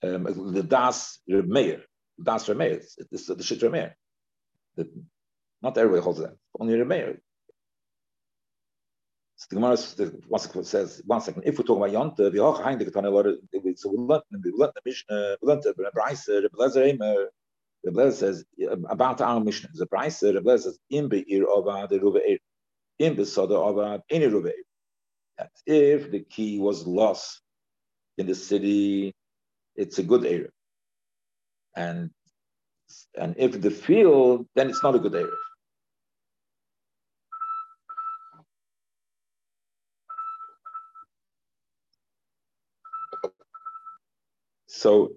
Um, 0.00 0.52
the 0.52 0.62
Das 0.62 1.18
Meir, 1.26 1.82
Das 2.22 2.48
Remeir, 2.48 2.84
this 3.10 3.26
the 3.26 3.42
Shit 3.42 3.60
Remeir. 3.60 3.94
Not 5.62 5.76
everybody 5.76 6.02
holds 6.02 6.20
that. 6.20 6.36
Only 6.58 6.74
Remeir. 6.74 7.18
So 9.36 9.46
the 9.50 9.56
Gemara 9.56 9.76
says, 9.76 11.02
one 11.06 11.20
second, 11.20 11.44
if 11.46 11.58
we 11.58 11.64
talk 11.64 11.76
about 11.76 11.90
Yonta, 11.90 12.32
the 12.32 12.38
Hoch 12.38 12.60
Hein, 12.60 12.78
the 12.78 12.86
Ketana 12.86 13.12
Lord, 13.12 13.38
so 13.76 13.88
we 13.90 13.96
learned, 13.96 14.22
we 14.32 14.50
learned 14.50 14.72
the 14.74 14.82
Mishnah, 14.84 15.36
we 15.40 15.48
learned 15.48 15.62
the 15.62 15.90
Bryce, 15.94 16.24
the 16.24 16.50
Blazer, 16.52 16.82
the 17.84 17.92
Blazer 17.92 18.12
says, 18.12 18.44
about 18.88 19.20
our 19.20 19.38
Mishnah, 19.38 19.68
the 19.74 19.86
Bryce, 19.86 20.18
the 20.18 20.40
Blazer 20.40 20.70
says, 20.70 20.78
in 20.90 21.08
Be'ir 21.08 21.46
Ova, 21.46 21.86
the 21.88 22.00
Ruva 22.00 22.20
Ir, 22.28 22.38
in 22.98 23.14
Besoda 23.14 23.52
Ova, 23.52 24.02
any 24.10 24.26
Ruva 24.26 24.48
Ir. 24.48 24.64
That 25.38 25.52
if 25.66 26.10
the 26.10 26.20
key 26.20 26.58
was 26.58 26.84
lost 26.84 27.40
in 28.16 28.26
the 28.26 28.34
city, 28.34 29.14
it's 29.76 29.98
a 29.98 30.02
good 30.02 30.26
area. 30.26 30.50
And 31.76 32.10
and 33.16 33.34
if 33.38 33.60
the 33.60 33.70
field, 33.70 34.46
then 34.54 34.68
it's 34.68 34.82
not 34.82 34.94
a 34.94 34.98
good 34.98 35.14
area. 35.14 35.32
So 44.66 45.10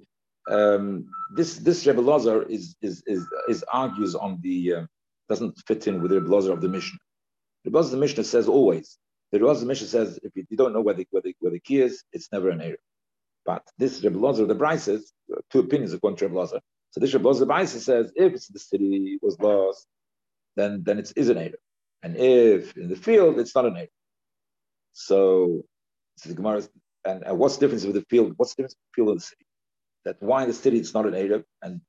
um, 0.49 1.07
this 1.35 1.57
this 1.57 1.85
Rebbe 1.85 2.01
Lazar 2.01 2.43
is, 2.43 2.75
is 2.81 3.03
is 3.05 3.27
is 3.47 3.63
argues 3.71 4.15
on 4.15 4.39
the 4.41 4.73
uh, 4.73 4.85
doesn't 5.29 5.55
fit 5.67 5.87
in 5.87 6.01
with 6.01 6.11
the 6.11 6.19
Rebbe 6.19 6.33
Lazar 6.33 6.51
of 6.51 6.61
the 6.61 6.67
Mishnah. 6.67 6.97
The 7.65 7.71
Lazar 7.71 7.87
of 7.87 7.91
the 7.91 7.97
Mishnah 7.97 8.23
says 8.23 8.47
always. 8.47 8.97
The 9.31 9.37
Rebbe 9.37 9.47
Lazar 9.47 9.57
of 9.57 9.61
the 9.61 9.67
Mishnah 9.67 9.87
says 9.87 10.19
if 10.23 10.31
you, 10.35 10.57
don't 10.57 10.73
know 10.73 10.81
where 10.81 10.95
the, 10.95 11.07
where 11.11 11.21
the, 11.21 11.35
where 11.39 11.51
the 11.51 11.59
key 11.59 11.79
is, 11.81 12.03
it's 12.11 12.31
never 12.31 12.49
an 12.49 12.59
error. 12.59 12.83
But 13.45 13.63
this 13.77 14.03
Rebbe 14.03 14.17
Lazar 14.17 14.45
the 14.45 14.55
Bryce 14.55 14.83
says 14.83 15.13
two 15.51 15.59
opinions 15.59 15.93
according 15.93 16.17
to 16.17 16.25
Rebbe 16.25 16.39
Lazar. 16.39 16.59
So 16.91 16.99
this 16.99 17.11
the 17.11 17.45
Bryce 17.45 17.71
says 17.83 18.11
if 18.15 18.47
the 18.47 18.59
city 18.59 19.17
was 19.21 19.39
lost, 19.39 19.87
then 20.55 20.83
then 20.83 20.99
it 20.99 21.11
is 21.15 21.29
an 21.29 21.37
error, 21.37 21.61
and 22.03 22.17
if 22.17 22.75
in 22.77 22.89
the 22.89 22.95
field 22.95 23.39
it's 23.39 23.55
not 23.55 23.65
an 23.65 23.77
error. 23.77 23.87
So, 24.93 25.63
the 26.25 26.35
Gemara 26.35 26.63
and, 27.05 27.23
and 27.23 27.37
what's 27.39 27.57
the 27.57 27.61
difference 27.61 27.85
with 27.85 27.95
the 27.95 28.05
field? 28.09 28.33
What's 28.37 28.53
the 28.53 28.63
difference 28.63 28.75
with 28.75 28.91
the 28.91 28.95
field 28.95 29.09
of 29.09 29.15
the 29.15 29.25
city? 29.25 29.45
That 30.05 30.17
why 30.19 30.43
in 30.43 30.49
the 30.49 30.53
city 30.53 30.77
it's 30.79 30.93
not 30.93 31.07
an 31.07 31.15
Arab? 31.15 31.43
And 31.61 31.81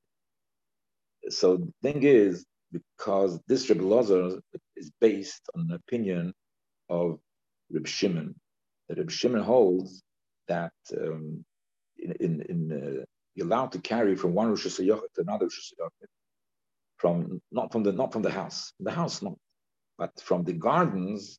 so 1.28 1.56
the 1.56 1.72
thing 1.82 2.02
is, 2.02 2.46
because 2.70 3.40
this 3.46 3.68
Lazar 3.70 4.40
is 4.76 4.90
based 5.00 5.42
on 5.54 5.66
an 5.68 5.72
opinion 5.72 6.32
of 6.88 7.18
Reb 7.70 7.86
Shimon, 7.86 8.34
that 8.88 8.98
Reb 8.98 9.10
Shimon 9.10 9.42
holds 9.42 10.02
that 10.48 10.72
um, 10.96 11.44
in, 11.98 12.12
in, 12.20 12.42
in 12.42 12.72
uh, 12.72 13.04
allowed 13.40 13.72
to 13.72 13.80
carry 13.80 14.16
from 14.16 14.34
one 14.34 14.50
Rosh 14.50 14.66
Hashanah 14.66 15.00
to 15.14 15.20
another 15.20 15.46
Rosh 15.46 15.72
Hashanah, 15.80 16.06
from 16.96 17.40
not 17.50 17.72
from 17.72 17.82
the 17.82 17.92
not 17.92 18.12
from 18.12 18.22
the 18.22 18.30
house, 18.30 18.72
the 18.80 18.90
house 18.90 19.22
not, 19.22 19.36
but 19.98 20.10
from 20.20 20.44
the 20.44 20.52
gardens, 20.52 21.38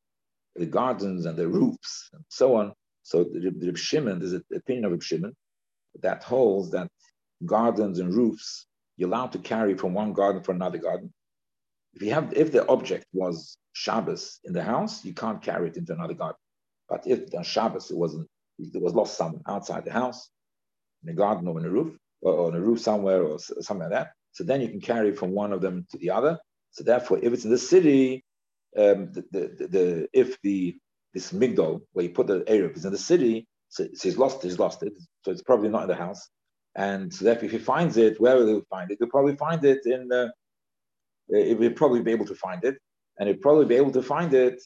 the 0.56 0.66
gardens 0.66 1.26
and 1.26 1.38
the 1.38 1.48
roofs 1.48 2.10
and 2.14 2.24
so 2.30 2.56
on 2.56 2.74
so 3.04 3.26
the, 3.26 3.54
Reb 3.62 3.78
Shimon, 3.78 4.20
there's 4.20 4.34
an 4.34 4.44
opinion 4.56 4.86
of 4.86 4.92
Reb 4.92 5.04
Shimon 5.04 5.36
that 6.02 6.24
holds 6.24 6.72
that 6.72 6.90
gardens 7.46 8.00
and 8.00 8.14
roofs 8.14 8.66
you're 8.98 9.10
allowed 9.10 9.32
to 9.34 9.40
carry 9.40 9.76
from 9.76 9.94
one 9.94 10.14
garden 10.14 10.44
for 10.44 10.52
another 10.52 10.78
garden. 10.78 11.12
If 11.94 12.02
you 12.02 12.14
have, 12.14 12.34
if 12.34 12.52
the 12.52 12.68
object 12.68 13.06
was 13.12 13.58
Shabbos 13.74 14.40
in 14.44 14.54
the 14.54 14.64
house, 14.64 15.04
you 15.04 15.14
can't 15.14 15.42
carry 15.42 15.70
it 15.70 15.78
into 15.78 15.94
another 15.94 16.14
garden. 16.14 16.38
But 16.88 17.08
if 17.08 17.34
on 17.36 17.44
Shabbos 17.44 17.90
it 17.92 17.98
wasn't, 17.98 18.28
it 18.60 18.82
was 18.82 18.94
lost 18.94 19.18
somewhere 19.18 19.42
outside 19.48 19.86
the 19.86 19.92
house, 19.92 20.30
in 21.04 21.10
a 21.10 21.14
garden 21.14 21.48
or 21.48 21.60
in 21.60 21.66
a 21.66 21.70
roof, 21.70 21.96
or 22.22 22.48
on 22.48 22.56
a 22.56 22.62
roof 22.62 22.80
somewhere 22.80 23.24
or 23.24 23.40
something 23.40 23.80
like 23.80 23.92
that, 23.92 24.12
so 24.34 24.44
then 24.44 24.62
you 24.62 24.68
can 24.68 24.82
carry 24.82 25.14
from 25.14 25.32
one 25.32 25.54
of 25.54 25.62
them 25.62 25.86
to 25.92 25.98
the 25.98 26.10
other. 26.10 26.40
So 26.72 26.84
therefore, 26.84 27.20
if 27.22 27.32
it's 27.34 27.46
in 27.46 27.52
the 27.52 27.58
city, 27.58 28.26
um, 28.76 29.12
the, 29.14 29.24
the, 29.32 29.68
the, 29.68 30.08
if 30.12 30.42
the 30.42 30.76
this 31.14 31.32
migdal 31.32 31.82
where 31.94 32.06
you 32.06 32.10
put 32.12 32.26
the 32.26 32.40
Erev 32.42 32.76
is 32.76 32.86
in 32.86 32.92
the 32.92 32.98
city, 32.98 33.48
so, 33.70 33.88
so, 33.94 34.10
he's 34.10 34.18
lost 34.18 34.42
he's 34.42 34.60
lost 34.60 34.82
it. 34.82 34.94
So 35.24 35.32
it's 35.32 35.44
probably 35.44 35.70
not 35.70 35.84
in 35.84 35.90
the 35.90 35.96
house. 35.96 36.28
And 36.76 37.14
so 37.14 37.26
therefore 37.26 37.46
if 37.46 37.52
he 37.52 37.60
finds 37.60 37.98
it, 37.98 38.20
where 38.20 38.36
will 38.36 38.48
he 38.48 38.62
find 38.70 38.90
it? 38.90 38.98
He'll 39.00 39.10
probably 39.10 39.36
find 39.36 39.64
it 39.64 39.86
in 39.86 40.08
the 40.08 40.34
he'll 41.30 41.72
probably 41.74 42.02
be 42.02 42.12
able 42.12 42.26
to 42.26 42.36
find 42.36 42.64
it. 42.64 42.78
And 43.20 43.30
he'll 43.30 43.38
probably 43.38 43.66
be 43.66 43.76
able 43.76 43.92
to 43.92 44.02
find 44.02 44.34
it 44.34 44.60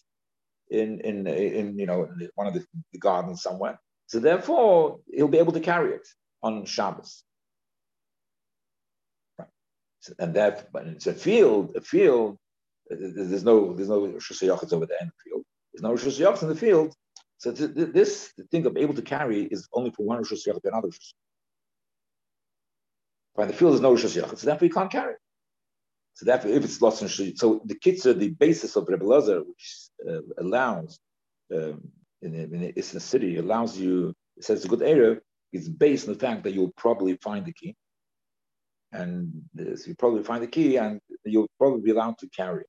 in 0.69 1.01
in 1.01 1.27
in 1.27 1.77
you 1.77 1.85
know 1.85 2.03
in 2.05 2.29
one 2.35 2.47
of 2.47 2.53
the, 2.53 2.65
the 2.93 2.99
gardens 2.99 3.41
somewhere. 3.41 3.77
So 4.05 4.19
therefore 4.19 4.99
he'll 5.13 5.27
be 5.27 5.39
able 5.39 5.51
to 5.51 5.59
carry 5.59 5.91
it 5.91 6.07
on 6.43 6.65
Shabbos. 6.65 7.23
Right. 9.39 9.47
And 10.19 10.33
that 10.35 10.71
but 10.71 10.87
it's 10.87 11.07
a 11.07 11.13
field, 11.13 11.75
a 11.75 11.81
field, 11.81 12.37
there's 12.89 13.43
no 13.43 13.73
there's 13.73 13.89
no 13.89 14.01
shusayachas 14.01 14.73
over 14.73 14.85
there 14.85 14.97
in 15.01 15.07
the 15.07 15.29
field. 15.29 15.43
There's 15.73 15.83
no 15.83 15.93
Hashanah 15.93 16.41
in 16.43 16.49
the 16.49 16.55
field. 16.55 16.93
So 17.37 17.51
th- 17.51 17.75
th- 17.75 17.93
this 17.93 18.33
thing 18.51 18.65
of 18.65 18.77
able 18.77 18.95
to 18.95 19.01
carry 19.01 19.43
is 19.43 19.67
only 19.73 19.91
for 19.91 20.05
one 20.05 20.23
Hashanah 20.23 20.61
to 20.61 20.67
another 20.69 20.87
Rosh 20.87 21.13
By 23.35 23.45
the 23.45 23.53
field, 23.53 23.73
there's 23.73 23.81
no 23.81 23.93
Hashanah, 23.93 24.37
so 24.37 24.45
therefore 24.45 24.67
you 24.67 24.73
can't 24.73 24.91
carry. 24.91 25.15
So 26.15 26.25
therefore, 26.25 26.51
if 26.51 26.63
it's 26.63 26.81
lost 26.81 27.01
in 27.01 27.07
Rosh 27.07 27.33
so 27.35 27.61
the 27.65 27.75
kitzur, 27.75 28.17
the 28.17 28.29
basis 28.29 28.75
of 28.75 28.87
Rebbe 28.87 29.05
Lazar, 29.05 29.43
which 29.43 29.89
uh, 30.09 30.21
allows 30.39 30.97
um, 31.53 31.91
in, 32.21 32.33
in, 32.33 32.53
in 32.53 32.73
a 32.75 32.81
city, 32.81 33.37
allows 33.37 33.77
you, 33.77 34.13
it 34.35 34.43
says 34.43 34.65
a 34.65 34.67
good 34.67 34.81
area, 34.81 35.19
is 35.53 35.69
based 35.69 36.07
on 36.07 36.13
the 36.13 36.19
fact 36.19 36.43
that 36.43 36.53
you'll 36.53 36.73
probably 36.77 37.15
find 37.17 37.45
the 37.45 37.53
key. 37.53 37.75
And 38.91 39.43
so 39.57 39.87
you 39.87 39.95
probably 39.95 40.23
find 40.23 40.43
the 40.43 40.47
key 40.47 40.77
and 40.77 40.99
you'll 41.25 41.49
probably 41.57 41.81
be 41.81 41.91
allowed 41.91 42.17
to 42.19 42.29
carry 42.29 42.63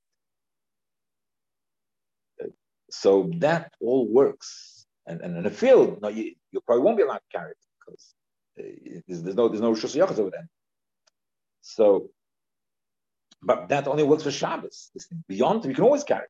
it. 2.41 2.53
So 2.91 3.31
that 3.37 3.73
all 3.81 4.07
works. 4.09 4.87
And, 5.07 5.21
and 5.21 5.37
in 5.37 5.47
a 5.47 5.51
field, 5.51 6.01
no, 6.03 6.09
you, 6.09 6.35
you 6.53 6.61
probably 6.61 6.85
won't 6.85 6.97
be 6.97 7.03
allowed 7.03 7.19
to 7.19 7.39
carry 7.39 7.53
it 7.53 7.57
because 7.79 8.15
uh, 8.59 9.01
there's, 9.07 9.35
no 9.35 9.49
there's 9.49 9.61
no 9.61 9.71
Rosh 9.73 9.97
over 9.97 10.31
there. 10.31 10.49
So, 11.63 12.11
but 13.43 13.69
that 13.69 13.87
only 13.87 14.03
works 14.03 14.25
for 14.25 14.31
Shabbos. 14.31 14.91
This 14.95 15.07
thing. 15.07 15.23
Beyond, 15.29 15.65
you 15.65 15.75
can 15.75 15.85
always 15.85 16.05
carry. 16.05 16.27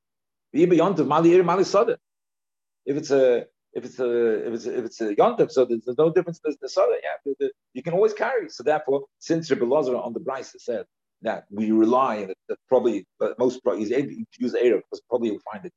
Be 0.53 0.67
beyond 0.67 0.97
the 0.97 1.05
Mali 1.05 1.33
Ir 1.35 1.43
Mali. 1.43 1.63
If 1.63 2.97
it's 2.97 3.11
a 3.11 3.47
if 3.75 3.85
it's 3.85 3.99
a 4.01 4.47
if 4.47 4.55
it's 4.55 4.67
if 4.67 4.85
it's 4.85 5.01
a 5.01 5.15
yontif, 5.15 5.51
so 5.51 5.65
there's, 5.65 5.85
there's 5.85 5.99
no 5.99 6.11
difference. 6.11 6.41
There's 6.43 6.57
the 6.61 6.69
soda, 6.69 6.97
yeah, 7.03 7.11
the, 7.25 7.35
the, 7.39 7.53
you 7.75 7.83
can 7.83 7.93
always 7.93 8.15
carry. 8.15 8.49
So 8.49 8.63
therefore, 8.63 9.05
since 9.19 9.51
Rebbe 9.51 9.65
Lazar 9.65 9.97
on 9.97 10.13
the 10.13 10.21
Bryce 10.21 10.55
said 10.59 10.87
that 11.23 11.45
we 11.51 11.73
rely 11.73 12.27
that, 12.27 12.37
that 12.49 12.59
probably, 12.69 13.07
but 13.19 13.39
most 13.39 13.63
probably 13.63 13.81
he's 13.81 13.93
able 13.93 14.11
to 14.11 14.25
use 14.39 14.55
Arab 14.55 14.83
because 14.85 15.03
probably 15.09 15.31
you'll 15.31 15.41
find 15.53 15.65
it 15.65 15.73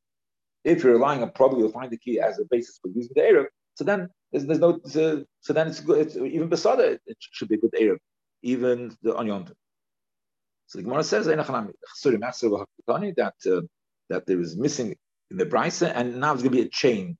if 0.63 0.83
you're 0.83 0.93
relying 0.93 1.21
on 1.23 1.31
probably 1.31 1.59
you'll 1.59 1.71
find 1.71 1.91
the 1.91 1.97
key 1.97 2.19
as 2.19 2.39
a 2.39 2.43
basis 2.49 2.79
for 2.81 2.89
using 2.89 3.11
the 3.15 3.21
Erev, 3.21 3.45
So 3.75 3.83
then 3.83 4.09
there's, 4.31 4.45
there's 4.45 4.59
no 4.59 4.79
so, 4.85 5.25
so, 5.41 5.53
then 5.53 5.67
it's 5.67 5.79
good. 5.79 5.99
It's, 5.99 6.15
even 6.15 6.49
besada 6.49 6.97
it 7.05 7.17
should 7.19 7.49
be 7.49 7.55
a 7.55 7.57
good 7.57 7.73
erev, 7.73 7.97
even 8.43 8.95
the 9.01 9.15
on 9.15 9.47
So 10.67 10.77
the 10.79 10.83
Gemara 10.83 11.03
says 11.03 11.25
that 11.25 11.39
uh, 13.45 13.61
that 14.09 14.25
there 14.25 14.39
is 14.39 14.57
missing 14.57 14.95
in 15.31 15.37
the 15.37 15.45
brisa, 15.45 15.91
and 15.93 16.19
now 16.19 16.33
there's 16.33 16.43
going 16.43 16.55
to 16.55 16.61
be 16.61 16.67
a 16.67 16.69
change. 16.69 17.17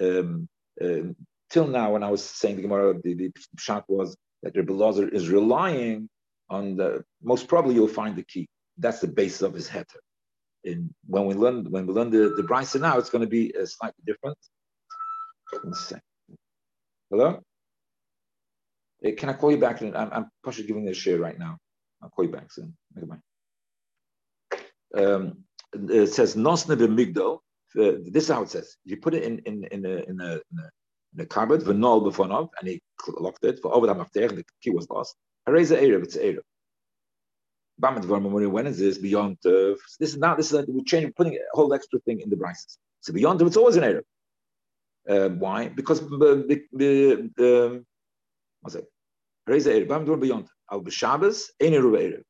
Um, 0.00 0.48
uh, 0.80 1.12
till 1.50 1.66
now, 1.66 1.92
when 1.92 2.02
I 2.02 2.10
was 2.10 2.24
saying 2.24 2.56
the 2.56 2.62
Gemara, 2.62 2.94
the, 3.02 3.14
the 3.14 3.32
pshat 3.56 3.84
was 3.88 4.16
that 4.42 4.56
Rebbe 4.56 4.72
Lazar 4.72 5.08
is 5.08 5.28
relying 5.28 6.08
on 6.50 6.76
the 6.76 7.04
most 7.22 7.48
probably 7.48 7.74
you'll 7.74 7.88
find 7.88 8.16
the 8.16 8.22
key. 8.22 8.48
That's 8.78 9.00
the 9.00 9.08
basis 9.08 9.42
of 9.42 9.54
his 9.54 9.68
heter. 9.68 10.00
And 10.64 10.94
when 11.06 11.26
we 11.26 11.34
learn 11.34 11.70
when 11.70 11.86
we 11.86 11.92
learn 11.92 12.10
the 12.10 12.34
the 12.36 12.42
brisa 12.42 12.80
now, 12.80 12.98
it's 12.98 13.10
going 13.10 13.22
to 13.22 13.28
be 13.28 13.54
uh, 13.56 13.66
slightly 13.66 14.02
different. 14.06 14.38
Hello. 17.10 17.40
Hey, 19.00 19.12
can 19.12 19.30
I 19.30 19.32
call 19.34 19.50
you 19.50 19.58
back? 19.58 19.80
I'm, 19.80 19.94
I'm 19.94 20.30
giving 20.66 20.84
this 20.84 20.96
share 20.96 21.18
right 21.18 21.38
now. 21.38 21.56
I'll 22.02 22.10
call 22.10 22.24
you 22.24 22.32
back 22.32 22.50
soon. 22.52 22.76
Um, 24.94 25.44
it 25.72 26.08
says 26.08 26.34
nosne 26.34 26.76
migdal. 26.76 27.40
Uh, 27.78 27.92
this 28.04 28.24
is 28.24 28.30
how 28.30 28.42
it 28.42 28.50
says. 28.50 28.76
You 28.84 28.96
put 28.96 29.14
it 29.14 29.22
in 29.22 29.38
in 29.40 29.64
in 29.70 29.86
a 29.86 29.96
in 30.10 30.20
a, 30.20 30.32
in 31.12 31.20
a, 31.20 31.26
cupboard, 31.26 31.60
v'nol 31.60 32.02
b'fonov, 32.06 32.48
and 32.58 32.68
he 32.68 32.80
locked 33.18 33.44
it. 33.44 33.60
For 33.62 33.72
over 33.72 33.86
the 33.86 33.94
mafter, 33.94 34.34
the 34.34 34.44
key 34.62 34.70
was 34.70 34.88
lost. 34.90 35.14
Hareza 35.48 35.80
erev, 35.80 36.02
it's 36.02 36.16
erev. 36.16 36.42
When 38.50 38.66
is 38.66 38.78
this 38.78 38.98
beyond? 38.98 39.38
Uh, 39.46 39.74
this 40.00 40.10
is 40.10 40.18
now. 40.18 40.34
This 40.34 40.52
is 40.52 40.54
a, 40.54 40.64
we're 40.66 40.82
changing, 40.84 41.12
putting 41.12 41.34
a 41.34 41.38
whole 41.52 41.72
extra 41.72 42.00
thing 42.00 42.20
in 42.20 42.30
the 42.30 42.36
brises. 42.36 42.78
So 43.00 43.12
beyond, 43.12 43.40
it's 43.42 43.56
always 43.56 43.76
an 43.76 43.84
erev. 43.84 44.02
Uh, 45.08 45.28
why? 45.34 45.68
Because 45.68 46.00
the 46.00 46.64
the 46.72 47.66
um, 47.66 47.86
what's 48.60 48.74
it? 48.74 48.86
Hareza 49.48 49.70
erev. 49.72 49.88
Bam 49.88 50.20
beyond. 50.20 50.48
Al 50.72 50.80
b'Shabbos, 50.82 51.50
ein 51.62 51.72
erev 51.72 51.94
erev. 52.06 52.22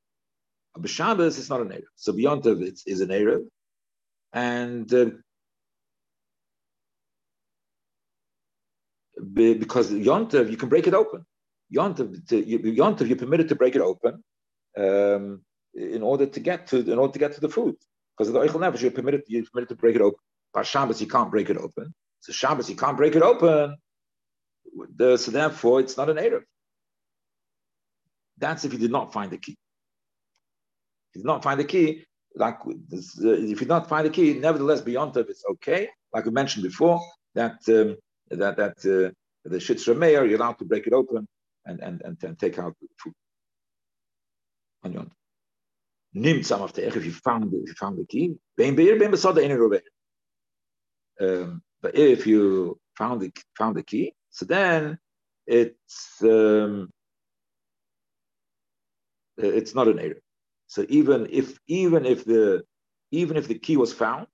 Al 0.77 0.83
b'Shabbos, 0.83 1.39
it's 1.39 1.49
not 1.49 1.63
an 1.63 1.69
erev. 1.69 1.91
So 1.97 2.13
beyond 2.13 2.47
it 2.47 2.81
is 2.87 3.01
an 3.01 3.09
erev, 3.09 3.47
and 4.35 4.93
uh, 4.93 5.07
because 9.35 9.91
Yontav, 9.91 10.51
you 10.51 10.57
can 10.57 10.69
break 10.69 10.87
it 10.87 10.95
open. 10.95 11.25
Yontav, 11.75 12.25
Yontav, 12.27 13.09
you're 13.09 13.17
permitted 13.17 13.49
to 13.49 13.55
break 13.55 13.77
it 13.77 13.83
open 13.83 14.23
um, 14.79 15.43
in 15.75 16.03
order 16.03 16.27
to 16.27 16.41
get 16.41 16.67
to 16.69 16.79
in 16.79 16.99
order 16.99 17.13
to 17.13 17.19
get 17.19 17.33
to 17.35 17.41
the 17.41 17.49
food. 17.49 17.77
Because 18.17 18.29
of 18.29 18.35
the 18.35 18.41
Eichel 18.41 18.61
Nefesh, 18.61 18.81
you're 18.81 18.91
permitted 18.91 19.23
you're 19.29 19.45
permitted 19.53 19.69
to 19.71 19.77
break 19.77 19.97
it 19.97 20.03
open. 20.03 20.19
By 20.53 20.63
Shabbos, 20.63 21.01
you 21.01 21.07
can't 21.07 21.31
break 21.31 21.51
it 21.51 21.57
open. 21.57 21.95
So 22.21 22.33
Shabbos, 22.33 22.69
you 22.69 22.77
can't 22.77 22.97
break 22.97 23.15
it 23.15 23.23
open. 23.23 23.77
The, 24.97 25.17
so 25.17 25.31
therefore, 25.31 25.81
it's 25.81 25.97
not 25.97 26.11
an 26.11 26.17
Erev. 26.17 26.43
That's 28.39 28.65
if 28.65 28.73
you 28.73 28.79
did 28.79 28.93
not 28.93 29.13
find 29.13 29.31
the 29.31 29.39
key. 29.39 29.57
If 31.11 31.17
you 31.17 31.23
did 31.23 31.27
not 31.27 31.43
find 31.43 31.59
the 31.59 31.65
key, 31.65 32.05
like 32.35 32.59
this, 32.89 33.19
uh, 33.23 33.33
if 33.33 33.49
you 33.49 33.57
did 33.57 33.69
not 33.69 33.89
find 33.89 34.07
the 34.07 34.11
key, 34.11 34.35
nevertheless, 34.35 34.81
beyond 34.81 35.17
it, 35.17 35.29
it's 35.29 35.45
okay. 35.53 35.89
Like 36.13 36.25
we 36.25 36.31
mentioned 36.31 36.65
before, 36.65 37.01
that 37.35 37.59
um, 37.69 37.97
that 38.31 38.57
that 38.57 38.79
uh, 38.79 39.11
the 39.45 39.59
shitzer 39.59 39.97
mayor, 39.97 40.25
you're 40.25 40.39
allowed 40.39 40.59
to 40.59 40.65
break 40.65 40.87
it 40.87 40.93
open 40.93 41.27
and 41.67 41.81
and 41.81 42.03
and, 42.05 42.23
and 42.23 42.39
take 42.39 42.59
out 42.59 42.75
the 42.81 42.89
food. 43.03 43.15
On 44.85 45.11
some 46.43 46.63
of 46.63 46.73
the 46.73 46.87
if 46.87 47.05
you 47.05 47.13
found 47.13 47.53
if 47.53 47.69
you 47.69 47.75
found 47.75 47.99
the 47.99 48.07
key, 48.07 48.35
bein 48.57 48.75
beir 48.75 48.99
bein 48.99 49.11
But 51.83 51.95
if 51.95 52.27
you 52.27 52.79
found 52.97 53.21
the 53.21 53.33
found 53.57 53.77
the 53.77 53.83
key, 53.83 54.15
so 54.31 54.45
then 54.47 54.99
it's 55.47 56.23
um, 56.23 56.91
it's 59.37 59.75
not 59.75 59.89
an 59.89 59.99
error. 59.99 60.21
So 60.67 60.85
even 60.89 61.27
if 61.31 61.59
even 61.67 62.05
if 62.05 62.25
the 62.25 62.65
even 63.11 63.37
if 63.37 63.49
the 63.49 63.59
key 63.59 63.77
was 63.77 63.93
found, 63.93 64.27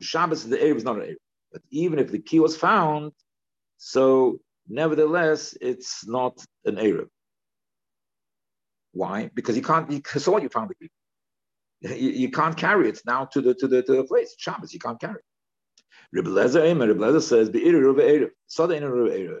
Shabbos 0.00 0.48
the 0.48 0.60
error 0.60 0.76
is 0.76 0.84
not 0.84 0.96
an 0.96 1.02
error. 1.02 1.16
But 1.52 1.62
even 1.70 1.98
if 1.98 2.10
the 2.10 2.18
key 2.18 2.40
was 2.40 2.56
found, 2.56 3.12
so 3.76 4.38
nevertheless, 4.68 5.56
it's 5.60 6.06
not 6.06 6.44
an 6.64 6.76
Erev. 6.76 7.08
Why? 8.92 9.30
Because 9.34 9.56
you 9.56 9.62
can't. 9.62 9.90
You, 9.90 10.02
what? 10.26 10.42
You 10.42 10.48
found 10.48 10.70
the 10.70 10.74
key. 10.74 10.90
You, 11.80 12.10
you, 12.10 12.30
can't 12.30 12.56
carry 12.56 12.88
it 12.88 13.00
now 13.06 13.24
to 13.26 13.40
the 13.40 13.54
to 13.54 13.66
the 13.66 13.82
to 13.82 13.96
the 13.96 14.04
place. 14.04 14.34
Shabbos, 14.38 14.72
you 14.72 14.78
can't 14.78 15.00
carry 15.00 15.16
it. 15.16 15.24
Rebbe 16.12 16.28
Lezer, 16.28 16.62
Rebbe 16.62 16.94
Lezer 16.94 17.22
says, 17.22 17.50
"Be'ir 17.50 17.76
Rebbe 17.76 18.02
Erev." 18.02 18.30
Sada 18.46 18.76
in 18.76 18.84
Rebbe 18.84 19.16
Erev. 19.16 19.40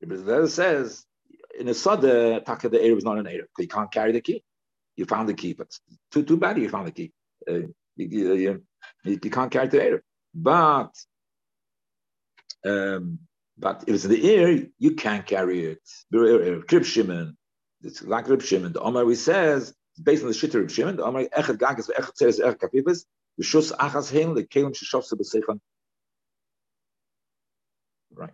Rebbe 0.00 0.16
Lezer 0.16 0.48
says, 0.48 1.04
"In 1.58 1.68
a 1.68 1.74
Sada, 1.74 2.40
Taka 2.40 2.68
the 2.68 2.78
Erev 2.78 2.98
is 2.98 3.04
not 3.04 3.18
an 3.18 3.26
Erev 3.26 3.46
because 3.48 3.62
you 3.62 3.68
can't 3.68 3.92
carry 3.92 4.12
the 4.12 4.20
key. 4.20 4.42
You 4.96 5.04
found 5.04 5.28
the 5.28 5.34
key, 5.34 5.52
but 5.52 5.68
too 6.10 6.24
too 6.24 6.36
bad 6.36 6.58
you 6.58 6.68
found 6.68 6.88
the 6.88 6.92
key. 6.92 7.12
Uh, 7.48 7.68
you, 7.96 8.34
you, 8.34 8.62
you, 9.04 9.30
can't 9.30 9.52
carry 9.52 9.68
the 9.68 9.78
Erev. 9.78 10.00
But 10.34 10.92
um, 12.64 13.20
but 13.56 13.84
if 13.86 13.94
it's 13.94 14.04
in 14.04 14.10
the 14.10 14.34
air, 14.34 14.66
you 14.78 14.94
can't 14.96 15.24
carry 15.26 15.64
it. 15.64 15.80
Krib 16.12 16.84
Shimon, 16.84 17.36
it's 17.82 18.02
like 18.02 18.28
Rib 18.28 18.42
Shimon. 18.42 18.72
The 18.72 18.80
Omar 18.80 19.04
we 19.04 19.14
says 19.14 19.74
based 20.02 20.22
on 20.22 20.28
the 20.28 20.34
Shitter 20.34 20.54
Rib 20.54 20.70
Shimon. 20.70 20.96
The 20.96 21.04
Omar 21.04 21.24
Echad 21.24 21.58
Gagas 21.58 21.90
Echad 21.90 22.12
Tzeres 22.20 22.40
Echad 22.40 22.58
Kapipis 22.58 23.04
V'Shus 23.40 23.72
Achas 23.72 24.10
Hein 24.10 24.34
LeKelim 24.34 24.74
Shishov 24.74 25.06
Sebesechan. 25.08 25.60
Right. 28.12 28.30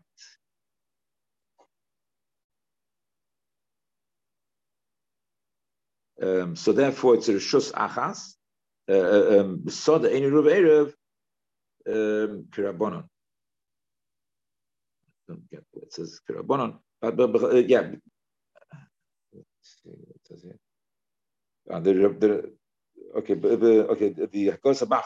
Um, 6.23 6.57
so 6.57 6.73
therefore, 6.73 7.15
it's 7.17 7.29
a 7.29 7.35
Rishus 7.35 7.73
Achas. 7.73 8.35
Uh, 8.89 8.93
uh 8.93 9.41
um, 9.41 9.59
Besod 9.59 10.07
Ein 10.07 10.31
Ruv 10.31 10.47
Erev 10.47 10.95
um, 11.89 12.47
Kirabonon. 12.51 13.05
Don't 15.29 15.51
get 15.51 15.65
what 15.73 15.85
it 15.85 15.93
says 15.93 16.21
Kirabonon. 16.29 16.79
But, 17.01 17.17
but, 17.17 17.33
but 17.33 17.45
uh, 17.45 17.57
yeah. 17.57 17.91
Let's 19.33 19.81
see 19.83 19.91
what 19.91 20.17
it 20.17 20.27
says 20.27 20.43
here. 20.43 20.59
Uh, 21.71 21.81
the, 21.81 21.93
the, 21.93 22.53
okay, 23.19 23.35
but, 23.35 23.61
the, 23.61 23.87
okay, 23.89 24.09
the, 24.11 24.59
Gosabach 24.65 25.05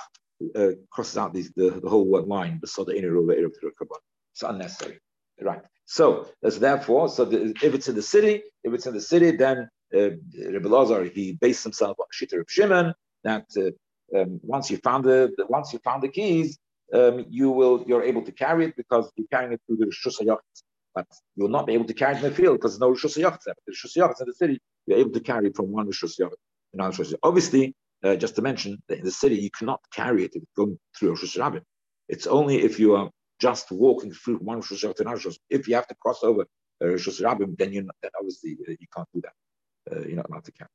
uh, 0.57 0.69
crosses 0.91 1.19
out 1.19 1.35
these, 1.35 1.53
the, 1.55 1.81
the 1.83 1.89
whole 1.89 2.07
line, 2.27 2.59
beside 2.61 2.87
the 2.87 2.97
inner 2.97 3.11
Ruv 3.11 3.27
Erev 3.27 3.53
Kirabonon. 3.63 3.99
It's 4.33 4.43
unnecessary. 4.43 4.99
Right. 5.41 5.63
So 5.87 6.29
that's 6.41 6.59
therefore, 6.59 7.09
so 7.09 7.25
the, 7.25 7.55
if 7.63 7.75
it's 7.75 7.89
in 7.89 7.95
the 7.95 8.03
city, 8.03 8.43
if 8.63 8.73
it's 8.73 8.87
in 8.87 8.95
the 8.95 9.01
city, 9.01 9.33
then 9.33 9.69
uh, 9.95 10.11
Rebbe 10.35 10.69
Lazar, 10.69 11.05
he 11.05 11.33
based 11.33 11.63
himself 11.63 11.99
on 12.01 12.07
Shitter 12.13 12.41
of 12.41 12.47
Shimon, 12.49 12.95
that 13.23 13.47
uh, 13.57 14.19
um, 14.19 14.41
once 14.43 14.71
you 14.71 14.79
found 14.79 15.05
the, 15.05 15.33
the, 15.37 15.47
once 15.47 15.73
you 15.73 15.79
found 15.81 16.03
the 16.03 16.09
keys, 16.09 16.59
um, 16.95 17.27
you 17.29 17.51
will 17.51 17.85
you're 17.87 18.03
able 18.03 18.23
to 18.23 18.33
carry 18.33 18.67
it 18.67 18.77
because 18.77 19.11
you're 19.17 19.27
carrying 19.31 19.53
it 19.53 19.61
through 19.67 19.77
the 19.77 19.87
Rishus 19.87 20.39
But 20.95 21.07
you'll 21.35 21.49
not 21.49 21.67
be 21.67 21.75
able 21.75 21.87
to 21.87 21.95
carry 21.95 22.15
it 22.15 22.19
in 22.19 22.31
the 22.31 22.31
field 22.31 22.57
because 22.57 22.79
there's 22.79 22.81
no 22.81 22.93
Rishus 22.93 23.17
there. 23.17 23.55
The 23.67 23.73
Rishus 23.73 24.21
in 24.21 24.27
the 24.27 24.35
city, 24.35 24.61
you're 24.87 24.99
able 24.99 25.11
to 25.11 25.21
carry 25.21 25.51
from 25.51 25.73
one 25.73 25.89
Rishus 25.89 26.17
to 26.17 26.31
another 26.73 27.05
Obviously, 27.23 27.75
uh, 28.05 28.17
just 28.17 28.37
to 28.37 28.43
mention, 28.43 28.81
that 28.89 28.99
in 28.99 29.05
the 29.05 29.11
city 29.11 29.37
you 29.37 29.51
cannot 29.51 29.81
carry 29.93 30.25
it 30.25 30.33
if 30.35 30.43
going 30.57 30.79
through 30.97 31.17
Rishus 31.17 31.61
It's 32.09 32.27
only 32.27 32.63
if 32.63 32.79
you 32.79 32.95
are 32.95 33.11
just 33.41 33.73
walking 33.73 34.13
through 34.13 34.37
one 34.37 34.63
Rishus 34.63 34.81
to 34.81 35.03
another 35.03 35.19
Rishus. 35.19 35.39
If 35.51 35.67
you 35.67 35.75
have 35.75 35.89
to 35.89 35.97
cross 35.97 36.23
over 36.23 36.43
uh, 36.81 36.85
Rishus 36.85 37.19
then 37.59 37.73
you 37.73 37.83
then 38.03 38.11
obviously 38.19 38.57
uh, 38.69 38.73
you 38.79 38.87
can't 38.95 39.09
do 39.13 39.21
that. 39.23 39.33
Uh, 39.91 40.01
you're 40.07 40.17
not 40.17 40.31
allowed 40.31 40.45
to 40.45 40.53
carry. 40.53 40.71